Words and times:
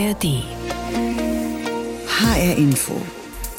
ARD. 0.00 0.42
HR 2.06 2.56
Info. 2.56 2.94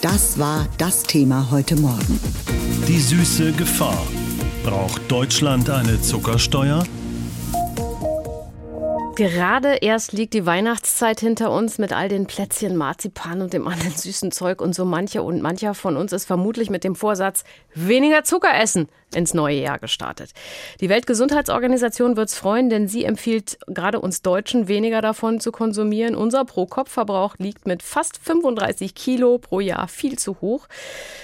Das 0.02 0.40
war 0.40 0.68
das 0.80 1.04
Thema 1.04 1.52
heute 1.52 1.76
Morgen. 1.76 2.20
Die 2.88 3.00
süße 3.00 3.52
Gefahr. 3.52 4.08
Braucht 4.64 5.12
Deutschland 5.12 5.70
eine 5.70 6.02
Zuckersteuer? 6.02 6.84
Gerade 9.16 9.76
erst 9.82 10.14
liegt 10.14 10.34
die 10.34 10.48
Weihnachtszeit 10.48 11.20
hinter 11.20 11.52
uns 11.52 11.78
mit 11.78 11.94
all 11.94 12.10
den 12.10 12.26
Plätzchen, 12.26 12.76
Marzipan 12.76 13.42
und 13.42 13.54
dem 13.54 13.68
anderen 13.68 13.96
süßen 13.96 14.32
Zeug 14.32 14.62
und 14.62 14.74
so 14.74 14.84
mancher 14.84 15.24
und 15.24 15.44
mancher 15.44 15.76
von 15.76 15.96
uns 15.96 16.12
ist 16.12 16.26
vermutlich 16.26 16.72
mit 16.72 16.84
dem 16.84 16.96
Vorsatz 16.96 17.44
weniger 17.76 18.24
Zucker 18.24 18.60
essen 18.60 18.88
ins 19.16 19.34
neue 19.34 19.60
Jahr 19.60 19.80
gestartet. 19.80 20.32
Die 20.80 20.90
Weltgesundheitsorganisation 20.90 22.16
wird 22.16 22.30
es 22.30 22.36
freuen, 22.36 22.70
denn 22.70 22.88
sie 22.88 23.06
empfiehlt 23.06 23.58
gerade 23.68 24.00
uns 24.00 24.22
Deutschen 24.22 24.68
weniger 24.68 25.02
davon 25.02 25.40
zu 25.40 25.52
konsumieren. 25.52 26.16
Unser 26.16 26.46
Pro-Kopf-Verbrauch 26.46 27.36
liegt 27.38 27.68
mit 27.68 27.84
fast 27.84 28.18
35 28.18 28.96
Kilo 28.96 29.38
pro 29.38 29.60
Jahr 29.60 29.88
viel 29.88 30.18
zu 30.18 30.42
hoch. 30.42 30.68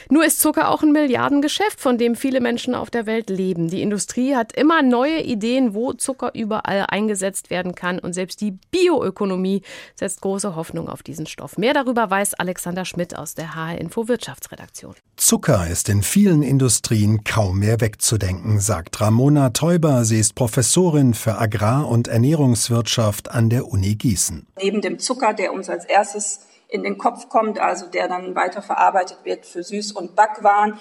Nur 0.09 0.25
ist 0.25 0.39
Zucker 0.39 0.69
auch 0.69 0.83
ein 0.83 0.91
Milliardengeschäft, 0.91 1.79
von 1.79 1.97
dem 1.97 2.15
viele 2.15 2.41
Menschen 2.41 2.75
auf 2.75 2.89
der 2.89 3.05
Welt 3.05 3.29
leben. 3.29 3.69
Die 3.69 3.81
Industrie 3.81 4.35
hat 4.35 4.53
immer 4.53 4.81
neue 4.81 5.21
Ideen, 5.21 5.73
wo 5.73 5.93
Zucker 5.93 6.31
überall 6.33 6.85
eingesetzt 6.87 7.49
werden 7.49 7.75
kann. 7.75 7.99
Und 7.99 8.13
selbst 8.13 8.41
die 8.41 8.57
Bioökonomie 8.71 9.61
setzt 9.95 10.21
große 10.21 10.55
Hoffnung 10.55 10.89
auf 10.89 11.03
diesen 11.03 11.25
Stoff. 11.25 11.57
Mehr 11.57 11.73
darüber 11.73 12.09
weiß 12.09 12.35
Alexander 12.35 12.85
Schmidt 12.85 13.17
aus 13.17 13.35
der 13.35 13.55
HR 13.55 13.77
Info 13.79 14.07
Wirtschaftsredaktion. 14.07 14.95
Zucker 15.15 15.67
ist 15.67 15.89
in 15.89 16.03
vielen 16.03 16.43
Industrien 16.43 17.23
kaum 17.23 17.59
mehr 17.59 17.76
wegzudenken, 17.79 18.59
sagt 18.59 18.99
Ramona 19.01 19.51
Teuber. 19.51 20.05
Sie 20.05 20.19
ist 20.19 20.35
Professorin 20.35 21.13
für 21.13 21.37
Agrar- 21.37 21.87
und 21.87 22.07
Ernährungswirtschaft 22.07 23.31
an 23.31 23.49
der 23.49 23.67
Uni 23.67 23.95
Gießen. 23.95 24.47
Neben 24.57 24.81
dem 24.81 24.99
Zucker, 24.99 25.33
der 25.33 25.53
uns 25.53 25.69
als 25.69 25.85
erstes 25.85 26.41
in 26.69 26.83
den 26.83 26.97
Kopf 26.97 27.29
kommt, 27.29 27.59
also 27.59 27.87
der 27.87 28.07
dann 28.07 28.35
weiterverarbeitet 28.35 29.19
wird 29.23 29.45
für 29.45 29.59
Süß- 29.59 29.93
und 29.93 30.15
Backwaren, 30.15 30.79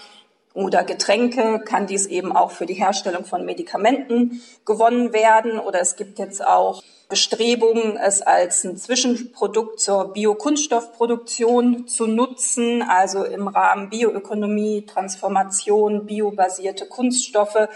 oder 0.57 0.85
Getränke 0.85 1.61
kann 1.61 1.87
dies 1.87 2.07
eben 2.07 2.35
auch 2.35 2.51
für 2.51 2.65
die 2.65 2.73
Herstellung 2.73 3.27
von 3.27 3.45
Medikamenten 3.45 4.41
gewonnen 4.65 5.13
werden. 5.13 5.61
Oder 5.61 5.83
es 5.83 5.97
gibt 5.97 6.19
jetzt 6.19 6.43
auch 6.45 6.83
Bestrebungen, 7.11 7.99
es 7.99 8.23
als 8.23 8.65
ein 8.65 8.79
Zwischenprodukt 8.79 9.79
zur 9.79 10.15
Biokunststoffproduktion 10.15 11.87
zu 11.87 12.07
nutzen, 12.07 12.83
also 12.83 13.23
im 13.25 13.49
Rahmen 13.49 13.91
Bioökonomie, 13.91 14.87
Transformation, 14.87 16.07
biobasierte 16.07 16.87
Kunststoffe 16.87 17.69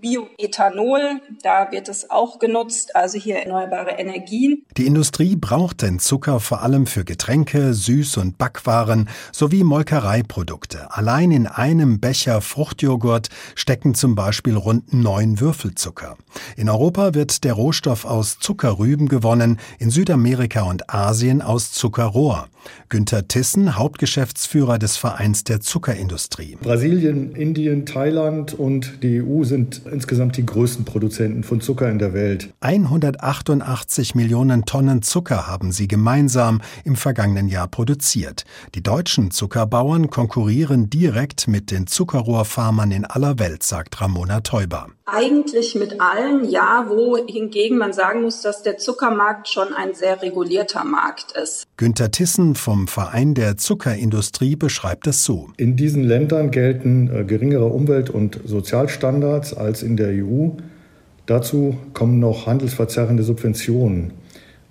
Bioethanol, 0.00 1.20
da 1.42 1.70
wird 1.72 1.88
es 1.88 2.10
auch 2.10 2.38
genutzt, 2.38 2.94
also 2.94 3.18
hier 3.18 3.36
erneuerbare 3.36 3.92
Energien. 3.92 4.64
Die 4.76 4.86
Industrie 4.86 5.36
braucht 5.36 5.82
den 5.82 5.98
Zucker 5.98 6.40
vor 6.40 6.62
allem 6.62 6.86
für 6.86 7.04
Getränke, 7.04 7.70
Süß- 7.72 8.18
und 8.18 8.38
Backwaren 8.38 9.08
sowie 9.32 9.64
Molkereiprodukte. 9.64 10.92
Allein 10.94 11.30
in 11.30 11.46
einem 11.46 12.00
Becher 12.00 12.40
Fruchtjoghurt 12.40 13.28
stecken 13.54 13.94
zum 13.94 14.14
Beispiel 14.14 14.56
rund 14.56 14.92
neun 14.92 15.40
Würfelzucker. 15.40 16.16
In 16.56 16.68
Europa 16.68 17.14
wird 17.14 17.44
der 17.44 17.54
Rohstoff 17.54 18.04
aus 18.04 18.38
Zuckerrüben 18.38 19.08
gewonnen, 19.08 19.58
in 19.78 19.90
Südamerika 19.90 20.62
und 20.62 20.92
Asien 20.92 21.42
aus 21.42 21.72
Zuckerrohr. 21.72 22.48
Günter 22.88 23.28
Tissen, 23.28 23.76
Hauptgeschäftsführer 23.76 24.78
des 24.78 24.96
Vereins 24.96 25.44
der 25.44 25.60
Zuckerindustrie. 25.60 26.56
Brasilien, 26.60 27.34
Indien, 27.34 27.86
Thailand 27.86 28.54
und 28.54 29.02
die 29.02 29.22
EU 29.22 29.44
sind 29.44 29.82
insgesamt 29.90 30.36
die 30.36 30.46
größten 30.46 30.84
Produzenten 30.84 31.42
von 31.42 31.60
Zucker 31.60 31.90
in 31.90 31.98
der 31.98 32.12
Welt. 32.12 32.52
188 32.60 34.14
Millionen 34.14 34.64
Tonnen 34.64 35.02
Zucker 35.02 35.46
haben 35.46 35.72
sie 35.72 35.88
gemeinsam 35.88 36.60
im 36.84 36.96
vergangenen 36.96 37.48
Jahr 37.48 37.68
produziert. 37.68 38.44
Die 38.74 38.82
deutschen 38.82 39.30
Zuckerbauern 39.30 40.10
konkurrieren 40.10 40.90
direkt 40.90 41.48
mit 41.48 41.70
den 41.70 41.86
Zuckerrohrfarmern 41.86 42.90
in 42.90 43.04
aller 43.04 43.38
Welt, 43.38 43.62
sagt 43.62 44.00
Ramona 44.00 44.40
Teuber. 44.40 44.88
Eigentlich 45.08 45.76
mit 45.76 46.00
allen, 46.00 46.50
ja, 46.50 46.86
wo 46.88 47.16
hingegen 47.16 47.78
man 47.78 47.92
sagen 47.92 48.22
muss, 48.22 48.42
dass 48.42 48.64
der 48.64 48.76
Zuckermarkt 48.76 49.46
schon 49.46 49.68
ein 49.72 49.94
sehr 49.94 50.20
regulierter 50.20 50.82
Markt 50.82 51.30
ist. 51.40 51.68
Günter 51.76 52.10
Tissen 52.10 52.56
vom 52.56 52.88
Verein 52.88 53.34
der 53.34 53.56
Zuckerindustrie 53.56 54.56
beschreibt 54.56 55.06
es 55.06 55.24
so. 55.24 55.50
In 55.58 55.76
diesen 55.76 56.02
Ländern 56.02 56.50
gelten 56.50 57.08
äh, 57.08 57.22
geringere 57.22 57.66
Umwelt- 57.66 58.10
und 58.10 58.40
Sozialstandards 58.44 59.54
als 59.54 59.84
in 59.84 59.96
der 59.96 60.08
EU. 60.08 60.48
Dazu 61.26 61.76
kommen 61.94 62.18
noch 62.18 62.46
handelsverzerrende 62.48 63.22
Subventionen. 63.22 64.12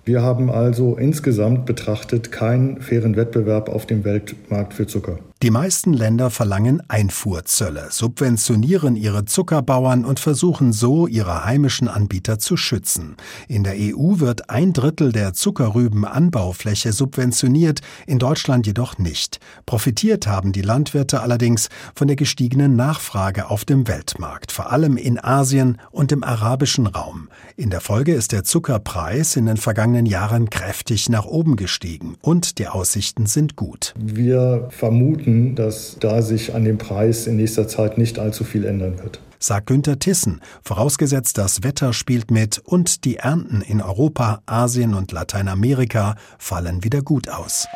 Wir 0.04 0.20
haben 0.20 0.50
also 0.50 0.96
insgesamt 0.96 1.64
betrachtet 1.64 2.30
keinen 2.30 2.82
fairen 2.82 3.16
Wettbewerb 3.16 3.70
auf 3.70 3.86
dem 3.86 4.04
Weltmarkt 4.04 4.74
für 4.74 4.86
Zucker. 4.86 5.18
Die 5.42 5.50
meisten 5.50 5.92
Länder 5.92 6.30
verlangen 6.30 6.82
Einfuhrzölle, 6.88 7.88
subventionieren 7.90 8.96
ihre 8.96 9.26
Zuckerbauern 9.26 10.06
und 10.06 10.18
versuchen 10.18 10.72
so, 10.72 11.06
ihre 11.06 11.44
heimischen 11.44 11.88
Anbieter 11.88 12.38
zu 12.38 12.56
schützen. 12.56 13.18
In 13.46 13.62
der 13.62 13.74
EU 13.76 14.18
wird 14.18 14.48
ein 14.48 14.72
Drittel 14.72 15.12
der 15.12 15.34
Zuckerrübenanbaufläche 15.34 16.90
subventioniert, 16.90 17.80
in 18.06 18.18
Deutschland 18.18 18.66
jedoch 18.66 18.96
nicht. 18.96 19.38
Profitiert 19.66 20.26
haben 20.26 20.52
die 20.52 20.62
Landwirte 20.62 21.20
allerdings 21.20 21.68
von 21.94 22.06
der 22.06 22.16
gestiegenen 22.16 22.74
Nachfrage 22.74 23.50
auf 23.50 23.66
dem 23.66 23.86
Weltmarkt, 23.86 24.52
vor 24.52 24.72
allem 24.72 24.96
in 24.96 25.22
Asien 25.22 25.76
und 25.90 26.12
im 26.12 26.24
arabischen 26.24 26.86
Raum. 26.86 27.28
In 27.56 27.68
der 27.68 27.82
Folge 27.82 28.14
ist 28.14 28.32
der 28.32 28.44
Zuckerpreis 28.44 29.36
in 29.36 29.44
den 29.44 29.58
vergangenen 29.58 30.06
Jahren 30.06 30.48
kräftig 30.48 31.10
nach 31.10 31.26
oben 31.26 31.56
gestiegen 31.56 32.16
und 32.22 32.58
die 32.58 32.68
Aussichten 32.68 33.26
sind 33.26 33.54
gut. 33.54 33.92
Wir 33.98 34.68
vermuten, 34.70 35.25
vermuten, 35.26 35.54
dass 35.54 35.96
da 36.00 36.22
sich 36.22 36.54
an 36.54 36.64
dem 36.64 36.78
Preis 36.78 37.26
in 37.26 37.36
nächster 37.36 37.68
Zeit 37.68 37.98
nicht 37.98 38.18
allzu 38.18 38.44
viel 38.44 38.64
ändern 38.64 38.98
wird. 38.98 39.20
Sagt 39.38 39.66
Günter 39.66 39.98
Tissen, 39.98 40.40
vorausgesetzt 40.62 41.36
das 41.36 41.62
Wetter 41.62 41.92
spielt 41.92 42.30
mit 42.30 42.58
und 42.64 43.04
die 43.04 43.16
Ernten 43.16 43.60
in 43.60 43.82
Europa, 43.82 44.40
Asien 44.46 44.94
und 44.94 45.12
Lateinamerika 45.12 46.16
fallen 46.38 46.84
wieder 46.84 47.02
gut 47.02 47.28
aus. 47.28 47.66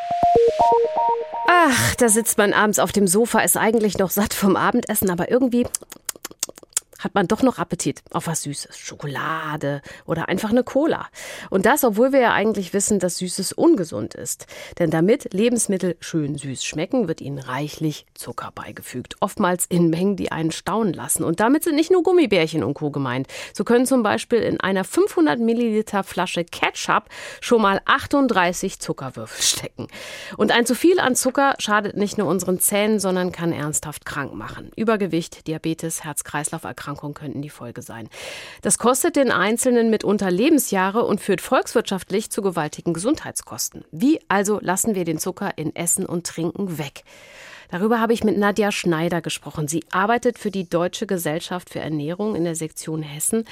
Ach, 1.47 1.95
da 1.95 2.09
sitzt 2.09 2.37
man 2.37 2.53
abends 2.53 2.79
auf 2.79 2.91
dem 2.91 3.07
Sofa, 3.07 3.41
ist 3.41 3.57
eigentlich 3.57 3.99
noch 3.99 4.09
satt 4.09 4.33
vom 4.33 4.55
Abendessen, 4.55 5.09
aber 5.09 5.29
irgendwie 5.29 5.67
hat 7.01 7.15
man 7.15 7.27
doch 7.27 7.41
noch 7.41 7.59
Appetit 7.59 8.01
auf 8.11 8.27
was 8.27 8.43
Süßes. 8.43 8.77
Schokolade 8.77 9.81
oder 10.05 10.29
einfach 10.29 10.51
eine 10.51 10.63
Cola. 10.63 11.07
Und 11.49 11.65
das, 11.65 11.83
obwohl 11.83 12.13
wir 12.13 12.19
ja 12.19 12.33
eigentlich 12.33 12.73
wissen, 12.73 12.99
dass 12.99 13.17
Süßes 13.17 13.53
ungesund 13.53 14.13
ist. 14.13 14.45
Denn 14.79 14.91
damit 14.91 15.33
Lebensmittel 15.33 15.97
schön 15.99 16.37
süß 16.37 16.63
schmecken, 16.63 17.07
wird 17.07 17.21
ihnen 17.21 17.39
reichlich 17.39 18.05
Zucker 18.13 18.51
beigefügt. 18.53 19.15
Oftmals 19.19 19.65
in 19.65 19.89
Mengen, 19.89 20.15
die 20.15 20.31
einen 20.31 20.51
staunen 20.51 20.93
lassen. 20.93 21.23
Und 21.23 21.39
damit 21.39 21.63
sind 21.63 21.75
nicht 21.75 21.91
nur 21.91 22.03
Gummibärchen 22.03 22.63
und 22.63 22.75
Co. 22.75 22.91
gemeint. 22.91 23.27
So 23.53 23.63
können 23.63 23.85
zum 23.85 24.03
Beispiel 24.03 24.39
in 24.39 24.59
einer 24.59 24.83
500 24.83 25.39
Milliliter 25.39 26.03
Flasche 26.03 26.45
Ketchup 26.45 27.05
schon 27.41 27.61
mal 27.61 27.81
38 27.85 28.79
Zuckerwürfel 28.79 29.41
stecken. 29.41 29.87
Und 30.37 30.51
ein 30.51 30.65
zu 30.65 30.75
viel 30.75 30.99
an 30.99 31.15
Zucker 31.15 31.55
schadet 31.57 31.97
nicht 31.97 32.17
nur 32.17 32.27
unseren 32.27 32.59
Zähnen, 32.59 32.99
sondern 32.99 33.31
kann 33.31 33.51
ernsthaft 33.51 34.05
krank 34.05 34.33
machen. 34.33 34.71
Übergewicht, 34.75 35.47
Diabetes, 35.47 36.03
Herz-Kreislauf-Erkrankungen 36.03 36.90
Erkrankung 36.91 37.13
könnten 37.13 37.41
die 37.41 37.49
Folge 37.49 37.81
sein. 37.81 38.09
Das 38.61 38.77
kostet 38.77 39.15
den 39.15 39.31
Einzelnen 39.31 39.89
mitunter 39.89 40.29
Lebensjahre 40.29 41.03
und 41.05 41.21
führt 41.21 41.41
volkswirtschaftlich 41.41 42.29
zu 42.29 42.41
gewaltigen 42.41 42.93
Gesundheitskosten. 42.93 43.85
Wie 43.91 44.19
also 44.27 44.59
lassen 44.61 44.93
wir 44.93 45.05
den 45.05 45.17
Zucker 45.17 45.57
in 45.57 45.75
Essen 45.75 46.05
und 46.05 46.27
Trinken 46.27 46.77
weg? 46.77 47.03
Darüber 47.69 48.01
habe 48.01 48.11
ich 48.11 48.25
mit 48.25 48.37
Nadja 48.37 48.73
Schneider 48.73 49.21
gesprochen. 49.21 49.69
Sie 49.69 49.85
arbeitet 49.91 50.37
für 50.37 50.51
die 50.51 50.67
Deutsche 50.67 51.07
Gesellschaft 51.07 51.69
für 51.69 51.79
Ernährung 51.79 52.35
in 52.35 52.43
der 52.43 52.55
Sektion 52.55 53.01
Hessen. 53.01 53.45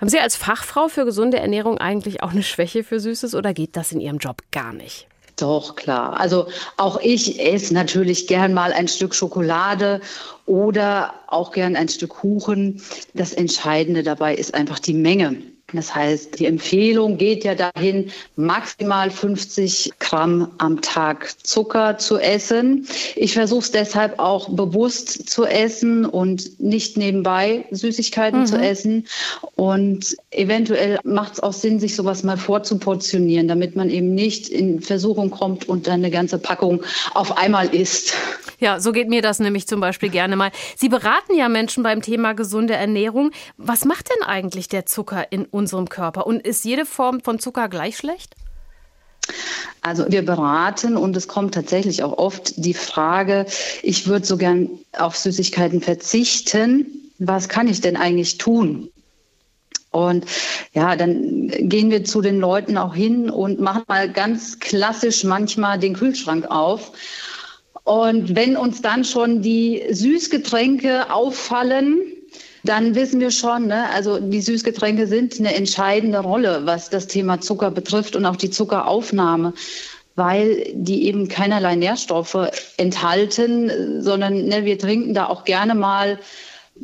Haben 0.00 0.08
Sie 0.08 0.18
als 0.18 0.34
Fachfrau 0.34 0.88
für 0.88 1.04
gesunde 1.04 1.38
Ernährung 1.38 1.78
eigentlich 1.78 2.24
auch 2.24 2.32
eine 2.32 2.42
Schwäche 2.42 2.82
für 2.82 2.98
Süßes 2.98 3.36
oder 3.36 3.54
geht 3.54 3.76
das 3.76 3.92
in 3.92 4.00
Ihrem 4.00 4.18
Job 4.18 4.42
gar 4.50 4.72
nicht? 4.72 5.06
Doch, 5.42 5.74
klar. 5.74 6.20
Also 6.20 6.46
auch 6.76 7.00
ich 7.00 7.40
esse 7.40 7.74
natürlich 7.74 8.28
gern 8.28 8.54
mal 8.54 8.72
ein 8.72 8.86
Stück 8.86 9.12
Schokolade 9.12 10.00
oder 10.46 11.14
auch 11.26 11.50
gern 11.50 11.74
ein 11.74 11.88
Stück 11.88 12.10
Kuchen. 12.10 12.80
Das 13.12 13.32
Entscheidende 13.32 14.04
dabei 14.04 14.36
ist 14.36 14.54
einfach 14.54 14.78
die 14.78 14.94
Menge. 14.94 15.42
Das 15.72 15.94
heißt, 15.94 16.38
die 16.38 16.46
Empfehlung 16.46 17.16
geht 17.16 17.44
ja 17.44 17.54
dahin, 17.54 18.10
maximal 18.36 19.10
50 19.10 19.92
Gramm 19.98 20.50
am 20.58 20.80
Tag 20.80 21.34
Zucker 21.42 21.98
zu 21.98 22.18
essen. 22.18 22.86
Ich 23.16 23.32
versuche 23.32 23.60
es 23.60 23.70
deshalb 23.70 24.18
auch 24.18 24.50
bewusst 24.50 25.28
zu 25.28 25.44
essen 25.44 26.04
und 26.04 26.60
nicht 26.60 26.96
nebenbei 26.96 27.64
Süßigkeiten 27.70 28.40
mhm. 28.40 28.46
zu 28.46 28.56
essen. 28.56 29.06
Und 29.54 30.16
eventuell 30.30 30.98
macht 31.04 31.34
es 31.34 31.40
auch 31.40 31.52
Sinn, 31.52 31.80
sich 31.80 31.96
sowas 31.96 32.22
mal 32.22 32.36
vorzuportionieren, 32.36 33.48
damit 33.48 33.76
man 33.76 33.90
eben 33.90 34.14
nicht 34.14 34.48
in 34.48 34.80
Versuchung 34.80 35.30
kommt 35.30 35.68
und 35.68 35.86
dann 35.86 35.94
eine 35.94 36.10
ganze 36.10 36.38
Packung 36.38 36.82
auf 37.14 37.38
einmal 37.38 37.74
isst. 37.74 38.14
Ja, 38.58 38.78
so 38.78 38.92
geht 38.92 39.08
mir 39.08 39.22
das 39.22 39.40
nämlich 39.40 39.66
zum 39.66 39.80
Beispiel 39.80 40.08
gerne 40.08 40.36
mal. 40.36 40.52
Sie 40.76 40.88
beraten 40.88 41.34
ja 41.36 41.48
Menschen 41.48 41.82
beim 41.82 42.00
Thema 42.00 42.32
gesunde 42.32 42.74
Ernährung. 42.74 43.32
Was 43.56 43.84
macht 43.84 44.08
denn 44.08 44.26
eigentlich 44.26 44.68
der 44.68 44.86
Zucker 44.86 45.26
in 45.30 45.46
unserem 45.62 45.88
Körper? 45.88 46.26
Und 46.26 46.46
ist 46.46 46.64
jede 46.64 46.84
Form 46.84 47.20
von 47.20 47.38
Zucker 47.38 47.68
gleich 47.68 47.96
schlecht? 47.96 48.34
Also 49.80 50.04
wir 50.08 50.24
beraten 50.24 50.96
und 50.96 51.16
es 51.16 51.26
kommt 51.26 51.54
tatsächlich 51.54 52.02
auch 52.02 52.16
oft 52.18 52.52
die 52.56 52.74
Frage, 52.74 53.46
ich 53.82 54.06
würde 54.06 54.26
so 54.26 54.36
gern 54.36 54.68
auf 54.96 55.16
Süßigkeiten 55.16 55.80
verzichten. 55.80 56.86
Was 57.18 57.48
kann 57.48 57.68
ich 57.68 57.80
denn 57.80 57.96
eigentlich 57.96 58.38
tun? 58.38 58.88
Und 59.90 60.24
ja, 60.72 60.96
dann 60.96 61.48
gehen 61.48 61.90
wir 61.90 62.04
zu 62.04 62.22
den 62.22 62.40
Leuten 62.40 62.78
auch 62.78 62.94
hin 62.94 63.28
und 63.28 63.60
machen 63.60 63.82
mal 63.88 64.10
ganz 64.10 64.58
klassisch 64.58 65.22
manchmal 65.22 65.78
den 65.78 65.94
Kühlschrank 65.94 66.46
auf. 66.50 66.92
Und 67.84 68.36
wenn 68.36 68.56
uns 68.56 68.80
dann 68.80 69.04
schon 69.04 69.42
die 69.42 69.82
Süßgetränke 69.90 71.12
auffallen, 71.12 72.00
dann 72.64 72.94
wissen 72.94 73.20
wir 73.20 73.30
schon, 73.30 73.66
ne, 73.66 73.90
also 73.90 74.18
die 74.18 74.40
Süßgetränke 74.40 75.06
sind 75.06 75.38
eine 75.38 75.54
entscheidende 75.54 76.20
Rolle, 76.20 76.62
was 76.64 76.90
das 76.90 77.06
Thema 77.06 77.40
Zucker 77.40 77.70
betrifft 77.70 78.16
und 78.16 78.24
auch 78.26 78.36
die 78.36 78.50
Zuckeraufnahme 78.50 79.54
weil 80.14 80.66
die 80.74 81.06
eben 81.06 81.28
keinerlei 81.28 81.74
Nährstoffe 81.74 82.36
enthalten, 82.76 84.02
sondern 84.02 84.44
ne, 84.46 84.64
wir 84.64 84.78
trinken 84.78 85.14
da 85.14 85.26
auch 85.26 85.44
gerne 85.44 85.74
mal 85.74 86.18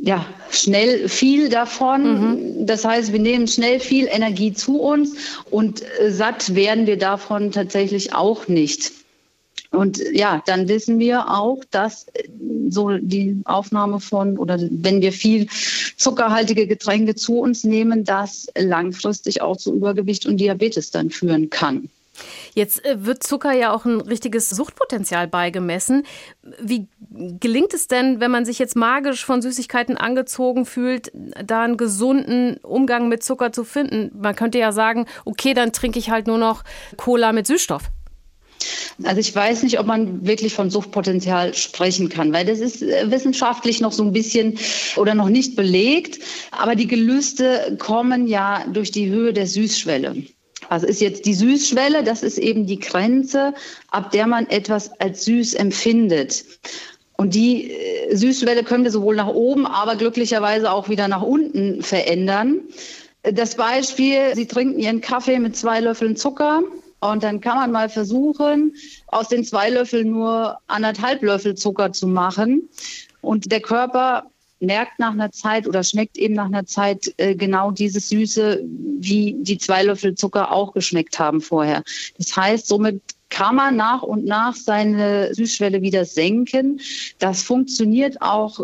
ja, 0.02 0.24
schnell 0.50 1.08
viel 1.08 1.48
davon. 1.48 2.02
Mhm. 2.02 2.66
Das 2.66 2.84
heißt, 2.84 3.12
wir 3.12 3.20
nehmen 3.20 3.48
schnell 3.48 3.80
viel 3.80 4.06
Energie 4.06 4.52
zu 4.52 4.80
uns 4.80 5.14
und 5.50 5.82
äh, 5.82 6.10
satt 6.10 6.54
werden 6.54 6.86
wir 6.86 6.98
davon 6.98 7.52
tatsächlich 7.52 8.14
auch 8.14 8.48
nicht. 8.48 8.92
Und 9.70 10.00
ja, 10.12 10.42
dann 10.46 10.66
wissen 10.68 10.98
wir 10.98 11.28
auch, 11.30 11.62
dass 11.70 12.08
äh, 12.14 12.28
so 12.70 12.96
die 12.98 13.40
Aufnahme 13.44 14.00
von 14.00 14.38
oder 14.38 14.58
wenn 14.70 15.02
wir 15.02 15.12
viel 15.12 15.46
zuckerhaltige 15.96 16.66
Getränke 16.66 17.14
zu 17.14 17.38
uns 17.38 17.64
nehmen, 17.64 18.04
das 18.04 18.46
langfristig 18.56 19.42
auch 19.42 19.56
zu 19.56 19.74
Übergewicht 19.74 20.26
und 20.26 20.38
Diabetes 20.38 20.90
dann 20.90 21.10
führen 21.10 21.50
kann. 21.50 21.90
Jetzt 22.54 22.84
äh, 22.84 23.04
wird 23.04 23.22
Zucker 23.22 23.52
ja 23.52 23.72
auch 23.72 23.84
ein 23.84 24.00
richtiges 24.00 24.50
Suchtpotenzial 24.50 25.28
beigemessen. 25.28 26.04
Wie 26.60 26.86
gelingt 27.10 27.74
es 27.74 27.88
denn, 27.88 28.20
wenn 28.20 28.30
man 28.30 28.44
sich 28.44 28.58
jetzt 28.58 28.76
magisch 28.76 29.24
von 29.24 29.42
Süßigkeiten 29.42 29.96
angezogen 29.96 30.66
fühlt, 30.66 31.12
da 31.14 31.62
einen 31.62 31.76
gesunden 31.76 32.56
Umgang 32.58 33.08
mit 33.08 33.22
Zucker 33.22 33.52
zu 33.52 33.64
finden? 33.64 34.10
Man 34.20 34.34
könnte 34.34 34.58
ja 34.58 34.72
sagen, 34.72 35.06
okay, 35.24 35.54
dann 35.54 35.72
trinke 35.72 35.98
ich 35.98 36.10
halt 36.10 36.26
nur 36.26 36.38
noch 36.38 36.64
Cola 36.96 37.32
mit 37.32 37.46
Süßstoff. 37.46 37.84
Also 39.04 39.20
ich 39.20 39.34
weiß 39.34 39.62
nicht, 39.62 39.78
ob 39.78 39.86
man 39.86 40.26
wirklich 40.26 40.54
von 40.54 40.70
Suchtpotenzial 40.70 41.54
sprechen 41.54 42.08
kann, 42.08 42.32
weil 42.32 42.44
das 42.44 42.58
ist 42.58 42.82
äh, 42.82 43.10
wissenschaftlich 43.10 43.80
noch 43.80 43.92
so 43.92 44.02
ein 44.02 44.12
bisschen 44.12 44.58
oder 44.96 45.14
noch 45.14 45.28
nicht 45.28 45.54
belegt. 45.54 46.18
Aber 46.50 46.74
die 46.74 46.88
Gelüste 46.88 47.76
kommen 47.78 48.26
ja 48.26 48.64
durch 48.72 48.90
die 48.90 49.08
Höhe 49.08 49.32
der 49.32 49.46
Süßschwelle. 49.46 50.16
Was 50.68 50.82
ist 50.82 51.00
jetzt 51.00 51.24
die 51.24 51.34
Süßschwelle? 51.34 52.02
Das 52.02 52.22
ist 52.22 52.38
eben 52.38 52.66
die 52.66 52.80
Grenze, 52.80 53.54
ab 53.90 54.10
der 54.10 54.26
man 54.26 54.48
etwas 54.48 54.90
als 55.00 55.24
süß 55.24 55.54
empfindet. 55.54 56.44
Und 57.16 57.34
die 57.34 57.70
äh, 57.70 58.16
Süßschwelle 58.16 58.64
können 58.64 58.84
wir 58.84 58.90
sowohl 58.90 59.16
nach 59.16 59.28
oben, 59.28 59.66
aber 59.66 59.96
glücklicherweise 59.96 60.72
auch 60.72 60.88
wieder 60.88 61.08
nach 61.08 61.22
unten 61.22 61.82
verändern. 61.82 62.60
Das 63.22 63.56
Beispiel, 63.56 64.34
Sie 64.34 64.46
trinken 64.46 64.78
Ihren 64.78 65.00
Kaffee 65.00 65.38
mit 65.38 65.56
zwei 65.56 65.80
Löffeln 65.80 66.16
Zucker 66.16 66.62
und 67.00 67.22
dann 67.22 67.40
kann 67.40 67.56
man 67.56 67.72
mal 67.72 67.88
versuchen, 67.88 68.74
aus 69.06 69.28
den 69.28 69.44
zwei 69.44 69.70
Löffeln 69.70 70.10
nur 70.10 70.58
anderthalb 70.66 71.22
Löffel 71.22 71.54
Zucker 71.54 71.92
zu 71.92 72.06
machen. 72.06 72.68
Und 73.20 73.50
der 73.52 73.60
Körper 73.60 74.24
merkt 74.60 74.98
nach 74.98 75.12
einer 75.12 75.30
Zeit 75.30 75.68
oder 75.68 75.84
schmeckt 75.84 76.18
eben 76.18 76.34
nach 76.34 76.46
einer 76.46 76.66
Zeit 76.66 77.14
äh, 77.18 77.34
genau 77.34 77.70
dieses 77.70 78.08
Süße, 78.08 78.64
wie 78.98 79.36
die 79.38 79.58
zwei 79.58 79.84
Löffel 79.84 80.14
Zucker 80.14 80.50
auch 80.50 80.72
geschmeckt 80.72 81.18
haben 81.18 81.40
vorher. 81.40 81.84
Das 82.16 82.36
heißt, 82.36 82.66
somit 82.66 83.00
kann 83.30 83.56
man 83.56 83.76
nach 83.76 84.02
und 84.02 84.24
nach 84.24 84.54
seine 84.54 85.34
Süßschwelle 85.34 85.82
wieder 85.82 86.04
senken. 86.04 86.80
Das 87.18 87.42
funktioniert 87.42 88.20
auch 88.20 88.60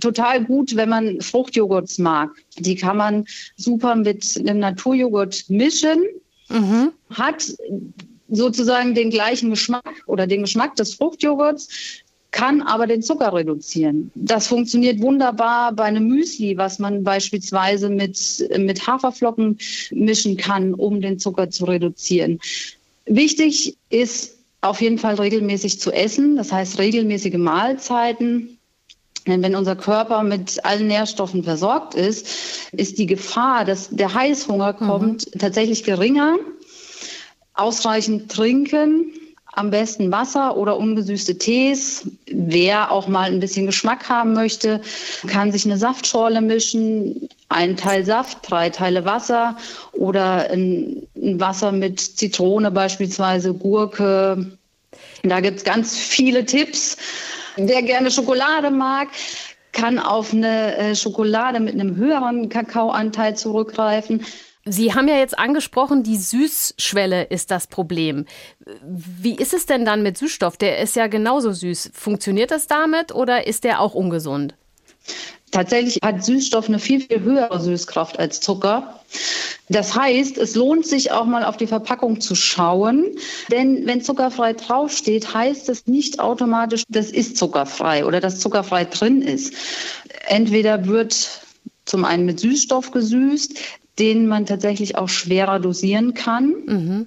total 0.00 0.44
gut, 0.44 0.74
wenn 0.76 0.88
man 0.88 1.20
Fruchtjoghurts 1.20 1.98
mag. 1.98 2.30
Die 2.58 2.74
kann 2.74 2.96
man 2.96 3.24
super 3.56 3.94
mit 3.94 4.36
einem 4.38 4.58
Naturjoghurt 4.58 5.44
mischen. 5.48 6.02
Mhm. 6.48 6.92
Hat 7.10 7.52
sozusagen 8.28 8.94
den 8.94 9.10
gleichen 9.10 9.50
Geschmack 9.50 10.02
oder 10.06 10.26
den 10.26 10.42
Geschmack 10.42 10.76
des 10.76 10.94
Fruchtjoghurts, 10.94 11.68
kann 12.30 12.60
aber 12.60 12.86
den 12.86 13.02
Zucker 13.02 13.32
reduzieren. 13.32 14.10
Das 14.14 14.46
funktioniert 14.46 15.00
wunderbar 15.00 15.72
bei 15.72 15.84
einem 15.84 16.08
Müsli, 16.08 16.56
was 16.58 16.78
man 16.78 17.02
beispielsweise 17.02 17.88
mit, 17.88 18.46
mit 18.58 18.86
Haferflocken 18.86 19.58
mischen 19.90 20.36
kann, 20.36 20.74
um 20.74 21.00
den 21.00 21.18
Zucker 21.18 21.48
zu 21.48 21.64
reduzieren. 21.64 22.38
Wichtig 23.06 23.76
ist 23.88 24.36
auf 24.60 24.80
jeden 24.82 24.98
Fall 24.98 25.14
regelmäßig 25.14 25.80
zu 25.80 25.90
essen, 25.90 26.36
das 26.36 26.52
heißt 26.52 26.78
regelmäßige 26.78 27.38
Mahlzeiten. 27.38 28.57
Denn 29.28 29.42
wenn 29.42 29.54
unser 29.54 29.76
Körper 29.76 30.22
mit 30.22 30.64
allen 30.64 30.86
Nährstoffen 30.86 31.44
versorgt 31.44 31.94
ist, 31.94 32.26
ist 32.72 32.98
die 32.98 33.06
Gefahr, 33.06 33.64
dass 33.64 33.90
der 33.90 34.14
Heißhunger 34.14 34.72
mhm. 34.72 34.86
kommt, 34.86 35.34
mhm. 35.34 35.38
tatsächlich 35.38 35.84
geringer. 35.84 36.36
Ausreichend 37.54 38.30
trinken, 38.30 39.12
am 39.52 39.70
besten 39.70 40.10
Wasser 40.10 40.56
oder 40.56 40.76
ungesüßte 40.76 41.36
Tees. 41.36 42.08
Wer 42.26 42.90
auch 42.90 43.08
mal 43.08 43.30
ein 43.30 43.40
bisschen 43.40 43.66
Geschmack 43.66 44.08
haben 44.08 44.32
möchte, 44.32 44.80
kann 45.26 45.52
sich 45.52 45.66
eine 45.66 45.76
Saftschorle 45.76 46.40
mischen, 46.40 47.28
ein 47.48 47.76
Teil 47.76 48.04
Saft, 48.04 48.38
drei 48.42 48.70
Teile 48.70 49.04
Wasser 49.04 49.56
oder 49.92 50.50
ein, 50.50 51.02
ein 51.16 51.40
Wasser 51.40 51.72
mit 51.72 52.00
Zitrone 52.00 52.70
beispielsweise, 52.70 53.52
Gurke. 53.52 54.58
Da 55.24 55.40
gibt 55.40 55.58
es 55.58 55.64
ganz 55.64 55.98
viele 55.98 56.46
Tipps. 56.46 56.96
Wer 57.60 57.82
gerne 57.82 58.10
Schokolade 58.10 58.70
mag, 58.70 59.08
kann 59.72 59.98
auf 59.98 60.32
eine 60.32 60.76
äh, 60.76 60.94
Schokolade 60.94 61.60
mit 61.60 61.74
einem 61.74 61.96
höheren 61.96 62.48
Kakaoanteil 62.48 63.36
zurückgreifen. 63.36 64.24
Sie 64.64 64.94
haben 64.94 65.08
ja 65.08 65.16
jetzt 65.16 65.38
angesprochen, 65.38 66.02
die 66.02 66.16
Süßschwelle 66.16 67.24
ist 67.24 67.50
das 67.50 67.66
Problem. 67.66 68.26
Wie 68.82 69.34
ist 69.34 69.54
es 69.54 69.66
denn 69.66 69.84
dann 69.84 70.02
mit 70.02 70.18
Süßstoff? 70.18 70.56
Der 70.56 70.78
ist 70.78 70.94
ja 70.94 71.06
genauso 71.06 71.52
süß. 71.52 71.90
Funktioniert 71.94 72.50
das 72.50 72.66
damit 72.66 73.14
oder 73.14 73.46
ist 73.46 73.64
der 73.64 73.80
auch 73.80 73.94
ungesund? 73.94 74.54
Tatsächlich 75.50 75.98
hat 76.02 76.24
Süßstoff 76.24 76.68
eine 76.68 76.78
viel, 76.78 77.00
viel 77.00 77.20
höhere 77.20 77.60
Süßkraft 77.60 78.18
als 78.18 78.40
Zucker. 78.40 79.00
Das 79.70 79.94
heißt, 79.94 80.38
es 80.38 80.54
lohnt 80.54 80.86
sich 80.86 81.12
auch 81.12 81.24
mal 81.24 81.44
auf 81.44 81.56
die 81.56 81.66
Verpackung 81.66 82.20
zu 82.20 82.34
schauen, 82.34 83.04
denn 83.50 83.86
wenn 83.86 84.02
zuckerfrei 84.02 84.54
draufsteht, 84.54 85.34
heißt 85.34 85.68
das 85.68 85.86
nicht 85.86 86.20
automatisch, 86.20 86.84
das 86.88 87.10
ist 87.10 87.36
zuckerfrei 87.36 88.04
oder 88.04 88.20
dass 88.20 88.40
zuckerfrei 88.40 88.84
drin 88.84 89.22
ist. 89.22 89.54
Entweder 90.26 90.86
wird 90.86 91.42
zum 91.84 92.04
einen 92.04 92.26
mit 92.26 92.40
Süßstoff 92.40 92.90
gesüßt, 92.90 93.58
den 93.98 94.26
man 94.26 94.46
tatsächlich 94.46 94.96
auch 94.96 95.08
schwerer 95.08 95.58
dosieren 95.58 96.14
kann. 96.14 96.54
Mhm. 96.66 97.06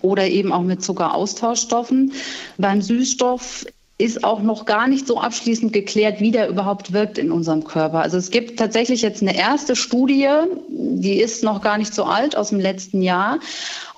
Oder 0.00 0.28
eben 0.28 0.52
auch 0.52 0.62
mit 0.62 0.82
Zuckeraustauschstoffen. 0.82 2.12
Beim 2.56 2.80
Süßstoff 2.80 3.66
ist 3.98 4.24
auch 4.24 4.42
noch 4.42 4.64
gar 4.64 4.88
nicht 4.88 5.06
so 5.06 5.20
abschließend 5.20 5.72
geklärt, 5.72 6.20
wie 6.20 6.30
der 6.30 6.48
überhaupt 6.48 6.92
wirkt 6.92 7.18
in 7.18 7.30
unserem 7.30 7.64
Körper. 7.64 8.00
Also 8.00 8.16
es 8.16 8.30
gibt 8.30 8.58
tatsächlich 8.58 9.02
jetzt 9.02 9.22
eine 9.22 9.36
erste 9.36 9.76
Studie, 9.76 10.28
die 10.68 11.20
ist 11.20 11.44
noch 11.44 11.62
gar 11.62 11.78
nicht 11.78 11.94
so 11.94 12.04
alt, 12.04 12.36
aus 12.36 12.48
dem 12.48 12.60
letzten 12.60 13.02
Jahr. 13.02 13.38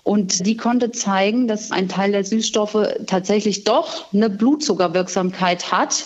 Und 0.03 0.47
die 0.47 0.57
konnte 0.57 0.91
zeigen, 0.91 1.49
dass 1.49 1.71
ein 1.71 1.89
Teil 1.89 2.13
der 2.13 2.25
Süßstoffe 2.25 2.77
tatsächlich 3.07 3.65
doch 3.65 4.13
eine 4.13 4.29
Blutzuckerwirksamkeit 4.29 5.73
hat. 5.73 6.05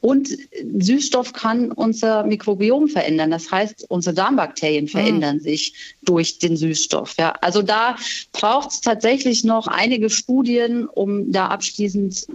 Und 0.00 0.28
Süßstoff 0.78 1.32
kann 1.32 1.72
unser 1.72 2.24
Mikrobiom 2.24 2.88
verändern. 2.88 3.30
Das 3.30 3.50
heißt, 3.50 3.86
unsere 3.88 4.14
Darmbakterien 4.14 4.84
mhm. 4.84 4.88
verändern 4.88 5.36
mhm. 5.36 5.40
sich 5.40 5.96
durch 6.02 6.38
den 6.38 6.56
Süßstoff. 6.56 7.14
Ja, 7.18 7.32
also 7.40 7.62
da 7.62 7.96
braucht 8.32 8.70
es 8.70 8.80
tatsächlich 8.80 9.44
noch 9.44 9.66
einige 9.66 10.10
Studien, 10.10 10.86
um 10.86 11.32
da 11.32 11.48
abschließend 11.48 12.26